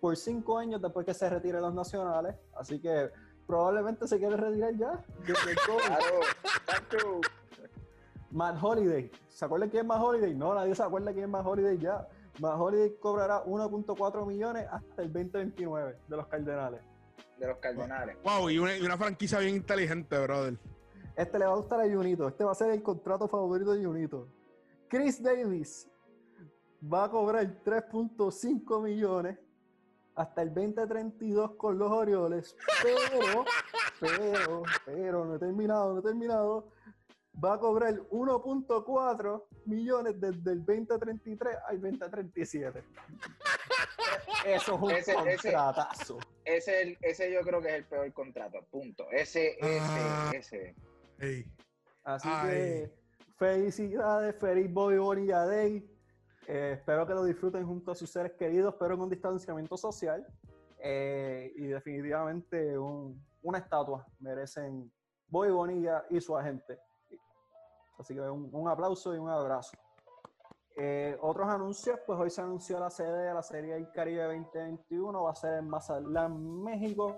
[0.00, 2.34] por 5 años después que se retire los nacionales.
[2.56, 3.10] Así que
[3.46, 5.04] probablemente se quiere retirar ya.
[5.24, 7.20] Claro.
[8.32, 9.10] Matt Holiday.
[9.28, 10.34] ¿Se acuerdan quién es Matt Holiday?
[10.34, 12.08] No, nadie se acuerda quién es Matt Holiday ya.
[12.40, 16.80] Matt Holiday cobrará 1.4 millones hasta el 2029 de los Cardenales.
[17.38, 18.16] de los Cardenales.
[18.24, 20.56] Wow, y una, y una franquicia bien inteligente, brother.
[21.14, 22.26] Este le va a gustar a Junito.
[22.26, 24.26] Este va a ser el contrato favorito de Junito.
[24.92, 25.88] Chris Davis
[26.84, 29.38] va a cobrar 3.5 millones
[30.14, 32.54] hasta el 2032 con los Orioles.
[32.82, 33.44] Pero,
[33.98, 36.68] pero, pero, no he terminado, no he terminado.
[37.42, 42.84] Va a cobrar 1.4 millones desde el 2033 al 2037.
[44.44, 46.18] Eso es un Ese- contratazo.
[46.44, 49.06] Ese, ese yo creo que es el peor contrato, punto.
[49.10, 50.32] Ese, ese, Ah.
[50.34, 50.74] ese.
[52.04, 52.50] Así Ay.
[52.50, 53.01] que
[53.46, 55.84] felicidades, feliz Bobby Bonilla Day.
[56.46, 60.24] Eh, espero que lo disfruten junto a sus seres queridos, pero con distanciamiento social.
[60.78, 64.92] Eh, y definitivamente un- una estatua merecen
[65.26, 66.78] Bobby Bonilla y su agente.
[67.98, 69.72] Así que un, un aplauso y un abrazo.
[70.76, 75.20] Eh, otros anuncios, pues hoy se anunció la sede de la Serie del Caribe 2021,
[75.24, 77.16] va a ser en Mazatlán, México.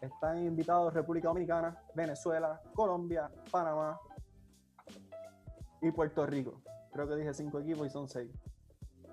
[0.00, 3.98] Están invitados República Dominicana, Venezuela, Colombia, Panamá
[5.88, 6.62] y Puerto Rico.
[6.92, 8.30] Creo que dije cinco equipos y son seis.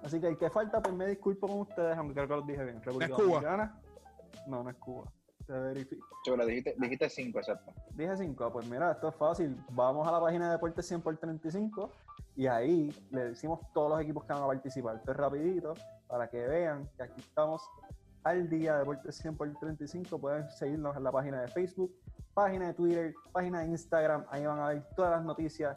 [0.03, 2.63] Así que el que falta, pues me disculpo con ustedes, aunque creo que los dije
[2.63, 2.81] bien.
[2.81, 3.25] República ¿Es Cuba?
[3.27, 3.81] Dominicana.
[4.47, 5.11] No, no es Cuba.
[5.45, 6.05] Se verifica.
[6.23, 7.73] Chulo, dijiste, dijiste cinco, exacto.
[7.93, 9.57] Dije 5, pues mira, esto es fácil.
[9.71, 11.89] Vamos a la página de Deportes 100 por 35
[12.35, 14.95] y ahí le decimos todos los equipos que van a participar.
[14.97, 15.73] Esto es rapidito
[16.07, 17.61] para que vean que aquí estamos
[18.23, 20.19] al día de Deportes 100 por 35.
[20.19, 21.91] Pueden seguirnos en la página de Facebook,
[22.33, 24.25] página de Twitter, página de Instagram.
[24.29, 25.75] Ahí van a ver todas las noticias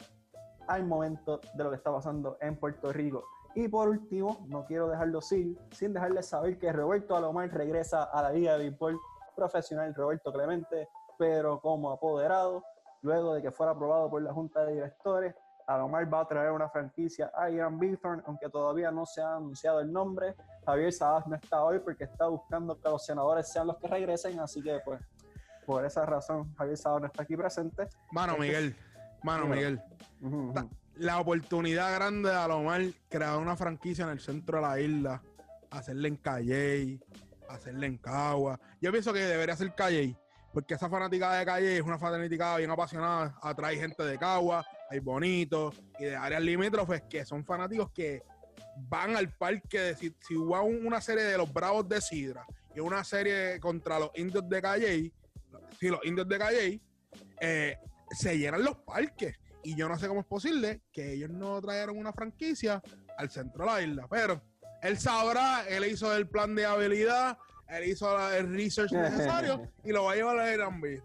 [0.67, 3.25] al momento de lo que está pasando en Puerto Rico.
[3.55, 8.21] Y por último, no quiero dejarlo sin, sin dejarles saber que Roberto Alomar regresa a
[8.21, 8.99] la Liga de Béisbol
[9.33, 12.63] Profesional Roberto Clemente, pero como apoderado,
[13.01, 15.35] luego de que fuera aprobado por la Junta de Directores.
[15.67, 19.79] Alomar va a traer una franquicia a Ian Bithorn, aunque todavía no se ha anunciado
[19.79, 20.35] el nombre.
[20.65, 24.39] Javier Sabas no está hoy porque está buscando que los senadores sean los que regresen,
[24.39, 25.01] así que pues
[25.65, 27.87] por esa razón Javier Sabas no está aquí presente.
[28.11, 28.75] Mano, Miguel.
[29.25, 29.47] Mano.
[29.47, 29.81] Miguel.
[30.95, 35.21] La oportunidad grande de Alomar crear una franquicia en el centro de la isla,
[35.71, 36.99] hacerle en Calley,
[37.49, 38.59] hacerle en Cagua.
[38.79, 40.15] Yo pienso que debería ser Calley,
[40.53, 44.99] porque esa fanática de Calley es una fanática bien apasionada, atrae gente de Cagua, hay
[44.99, 48.23] bonitos y de áreas limítrofes que son fanáticos que
[48.77, 49.79] van al parque.
[49.79, 53.59] De, si, si hubo un- una serie de los Bravos de Sidra y una serie
[53.59, 55.13] contra los indios de Calley,
[55.77, 56.81] sí, los indios de Calley,
[57.41, 57.77] eh,
[58.11, 59.37] se llenan los parques.
[59.63, 62.81] Y yo no sé cómo es posible que ellos no trajeron una franquicia
[63.17, 64.07] al centro de la isla.
[64.09, 64.41] Pero
[64.81, 67.37] él sabrá, él hizo el plan de habilidad,
[67.67, 71.01] él hizo la- el research necesario y lo va a llevar a Gran Beat.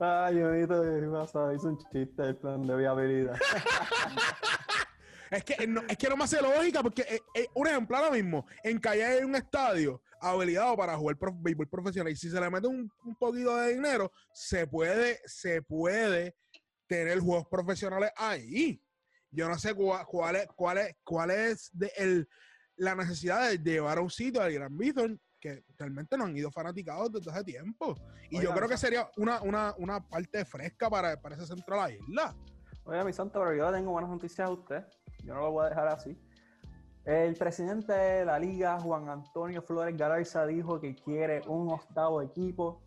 [0.00, 1.52] Ay, bonito, ¿qué pasa?
[1.54, 3.36] Hizo un chiste el plan de viabilidad.
[5.30, 8.10] Es que no, es que no me hace lógica porque, eh, eh, un ejemplo ahora
[8.10, 12.40] mismo, en Calle hay un estadio habilitado para jugar prof- béisbol profesional y si se
[12.40, 16.36] le mete un, un poquito de dinero, se puede, se puede
[16.86, 18.82] tener juegos profesionales ahí.
[19.30, 22.28] Yo no sé cuál, cuál es, cuál es, cuál es de el,
[22.76, 26.50] la necesidad de llevar a un sitio al Gran Bithorn que realmente no han ido
[26.50, 27.96] fanaticados desde hace tiempo.
[28.28, 31.76] Y yo Oigan, creo que sería una, una, una parte fresca para, para ese centro
[31.76, 32.36] de la isla.
[32.84, 34.84] Oye, mi santo, pero yo le tengo buenas noticias a usted.
[35.24, 36.18] Yo no lo voy a dejar así.
[37.04, 42.82] El presidente de la liga, Juan Antonio Flores Galarza, dijo que quiere un octavo equipo.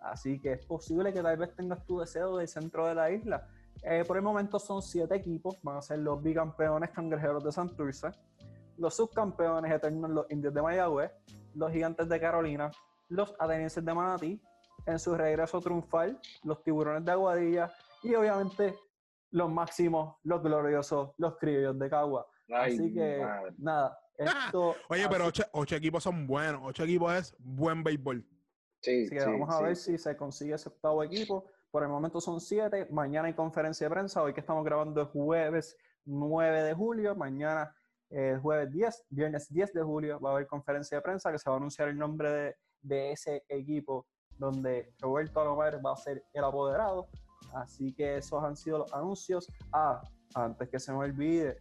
[0.00, 3.48] Así que es posible que tal vez tengas tu deseo del centro de la isla.
[3.82, 5.56] Eh, por el momento son siete equipos.
[5.62, 8.08] Van a ser los bicampeones cangrejeros de Santurce,
[8.76, 11.10] los subcampeones eternos, los indios de Mayagüez,
[11.54, 12.70] los gigantes de Carolina,
[13.08, 14.40] los atenienses de Manatí,
[14.86, 18.78] en su regreso triunfal, los tiburones de Aguadilla y obviamente
[19.32, 22.26] los máximos, los gloriosos, los criollos de Cagua.
[22.48, 23.54] Ay, Así que, madre.
[23.58, 24.74] nada, esto...
[24.88, 26.62] Oye, pero ocho, ocho equipos son buenos.
[26.64, 28.24] Ocho equipos es buen béisbol.
[28.80, 29.64] Sí, Así que sí, vamos a sí.
[29.64, 31.46] ver si se consigue ese octavo equipo.
[31.70, 32.86] Por el momento son siete.
[32.90, 34.22] Mañana hay conferencia de prensa.
[34.22, 37.14] Hoy que estamos grabando es jueves 9 de julio.
[37.14, 37.74] Mañana
[38.10, 41.50] eh, jueves 10, viernes 10 de julio va a haber conferencia de prensa que se
[41.50, 44.06] va a anunciar el nombre de, de ese equipo
[44.38, 47.08] donde Roberto Alomar va a ser el apoderado.
[47.52, 49.48] Así que esos han sido los anuncios.
[49.72, 50.00] Ah,
[50.34, 51.58] antes que se me olvide,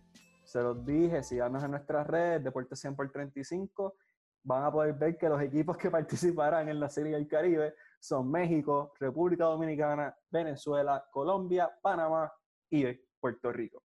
[0.48, 3.96] se los dije, síganos en nuestras redes, Deportes 100 por 35
[4.44, 8.32] van a poder ver que los equipos que participarán en la Serie del Caribe son
[8.32, 12.32] México, República Dominicana, Venezuela, Colombia, Panamá
[12.70, 12.86] y
[13.20, 13.84] Puerto Rico.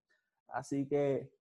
[0.49, 1.33] Así que,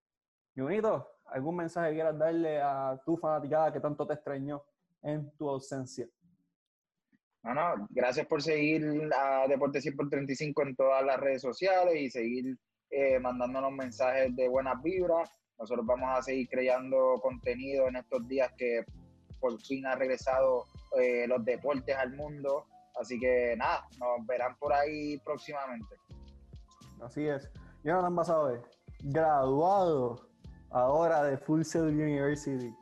[0.55, 4.63] Junito, ¿algún mensaje quieras darle a tu fanaticada que tanto te extrañó
[5.03, 6.07] en tu ausencia?
[7.43, 11.95] No, no, gracias por seguir a Deporte 100 por 35 en todas las redes sociales
[11.95, 12.57] y seguir
[12.91, 15.29] eh, mandándonos mensajes de buenas vibras.
[15.57, 18.83] Nosotros vamos a seguir creando contenido en estos días que
[19.39, 20.65] por fin ha regresado
[20.99, 22.65] eh, los deportes al mundo.
[22.99, 25.95] Así que nada, nos verán por ahí próximamente.
[27.01, 27.49] Así es.
[27.83, 28.61] Jonathan Basabe,
[29.03, 30.29] graduado
[30.69, 32.75] ahora de Full Sail University.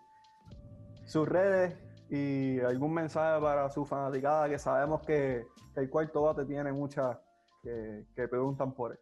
[1.05, 1.77] Sus redes
[2.09, 7.17] y algún mensaje para su fanaticada que sabemos que, que el cuarto bate tiene muchas
[7.61, 8.99] que, que preguntan por él.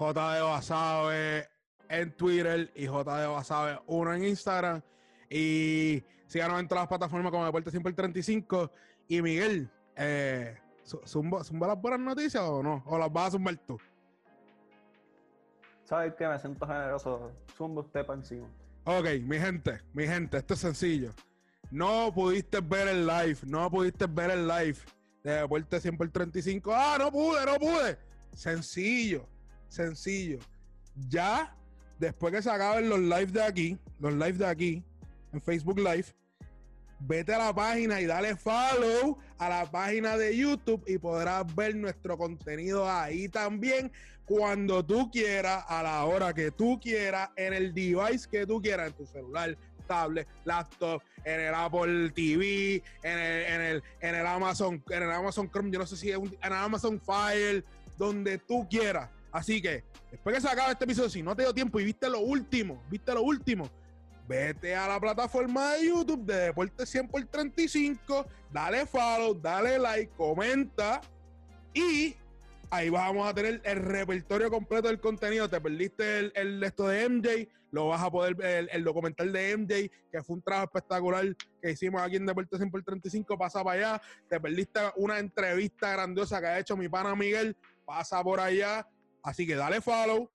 [0.00, 1.46] JD Basabe
[1.90, 4.82] en Twitter y JD Basabe 1 en Instagram.
[5.28, 8.70] Y síganos en todas las plataformas como Deporte 100 por 35.
[9.08, 12.82] Y Miguel, eh, zu- ¿zumba, zumba las buenas noticias o no?
[12.86, 13.78] ¿O las vas a zumbar tú?
[15.84, 16.26] ¿Sabes qué?
[16.26, 17.32] Me siento generoso.
[17.56, 18.48] Zumba usted para encima.
[18.84, 21.12] Ok, mi gente, mi gente, esto es sencillo.
[21.70, 24.78] No pudiste ver el live, no pudiste ver el live
[25.22, 26.72] de Deporte 100 por 35.
[26.74, 27.98] Ah, no pude, no pude.
[28.32, 29.28] Sencillo,
[29.70, 30.38] sencillo.
[31.08, 31.56] Ya,
[31.98, 34.84] después que se acaben los lives de aquí, los lives de aquí,
[35.32, 36.06] en Facebook Live,
[37.00, 41.74] vete a la página y dale follow a la página de YouTube y podrás ver
[41.74, 43.90] nuestro contenido ahí también
[44.26, 48.88] cuando tú quieras, a la hora que tú quieras, en el device que tú quieras,
[48.88, 49.56] en tu celular,
[49.88, 55.10] tablet, laptop, en el Apple TV, en el, en el, en el Amazon, en el
[55.10, 57.64] Amazon Chrome, yo no sé si es un, en Amazon Fire,
[57.98, 59.10] donde tú quieras.
[59.32, 62.08] Así que, después que se acabe este episodio, si no te dio tiempo y viste
[62.08, 63.70] lo último, viste lo último,
[64.26, 70.12] vete a la plataforma de YouTube de Deporte 100 por 35, dale follow, dale like,
[70.16, 71.00] comenta
[71.74, 72.16] y
[72.70, 75.48] ahí vamos a tener el repertorio completo del contenido.
[75.48, 79.90] Te perdiste el, esto de MJ, lo vas a poder el, el documental de MJ,
[80.10, 83.92] que fue un trabajo espectacular que hicimos aquí en Deporte 100 por 35, pasa para
[83.92, 84.02] allá.
[84.28, 88.86] Te perdiste una entrevista grandiosa que ha hecho mi pana Miguel, pasa por allá.
[89.22, 90.30] Así que dale follow,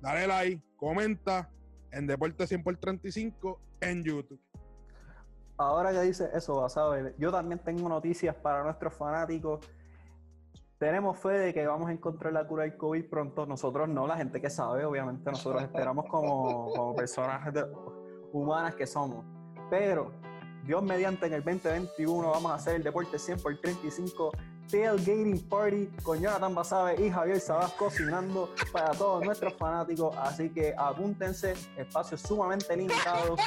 [0.00, 1.50] dale like, comenta
[1.92, 4.40] en Deporte 100 por 35 en YouTube.
[5.58, 9.66] Ahora que dice eso, Basabe, yo también tengo noticias para nuestros fanáticos.
[10.78, 13.46] Tenemos fe de que vamos a encontrar la cura del COVID pronto.
[13.46, 17.40] Nosotros no, la gente que sabe, obviamente nosotros esperamos como, como personas
[18.32, 19.24] humanas que somos.
[19.70, 20.12] Pero
[20.64, 24.32] Dios mediante en el 2021 vamos a hacer el deporte 100 por 35
[24.70, 30.16] tailgating party con Jonathan Basabe y Javier Sabas cocinando para todos nuestros fanáticos.
[30.16, 33.40] Así que apúntense, espacios sumamente limitados.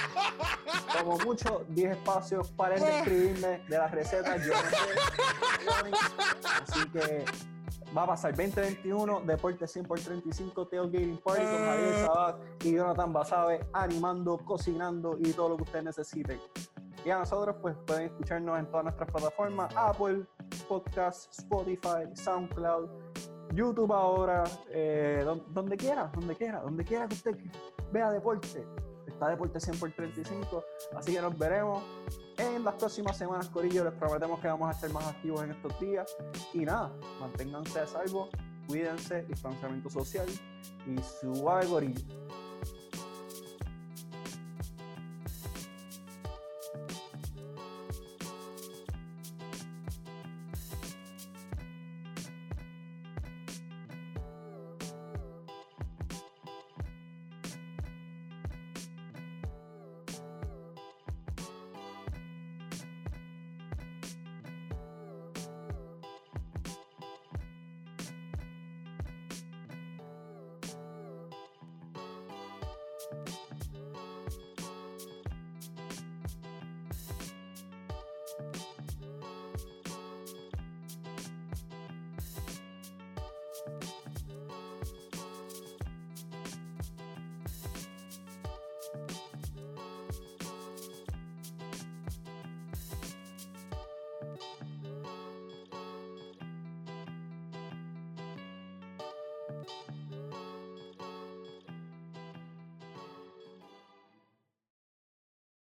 [0.97, 2.51] Como mucho, 10 espacios.
[2.57, 4.45] De escribirme de las recetas.
[4.45, 4.77] Yo no sé.
[6.61, 7.25] Así que
[7.95, 13.13] va a pasar 2021, Deporte 100 por 35, Tailgating Party con Javier Sabat y Jonathan
[13.13, 16.39] Basabe animando, cocinando y todo lo que ustedes necesiten.
[17.05, 20.25] Y a nosotros, pues pueden escucharnos en todas nuestras plataformas: Apple,
[20.69, 22.87] Podcast, Spotify, SoundCloud,
[23.53, 27.35] YouTube ahora, eh, don- donde quiera, donde quiera, donde quiera que usted
[27.91, 28.65] vea deporte.
[29.07, 30.63] Está Deporte 100 por 35.
[30.95, 31.83] Así que nos veremos
[32.37, 33.83] en las próximas semanas, Corillo.
[33.83, 36.15] Les prometemos que vamos a estar más activos en estos días.
[36.53, 36.89] Y nada,
[37.19, 38.29] manténganse a salvo,
[38.67, 40.27] cuídense, distanciamiento social
[40.85, 42.01] y suave, Corillo.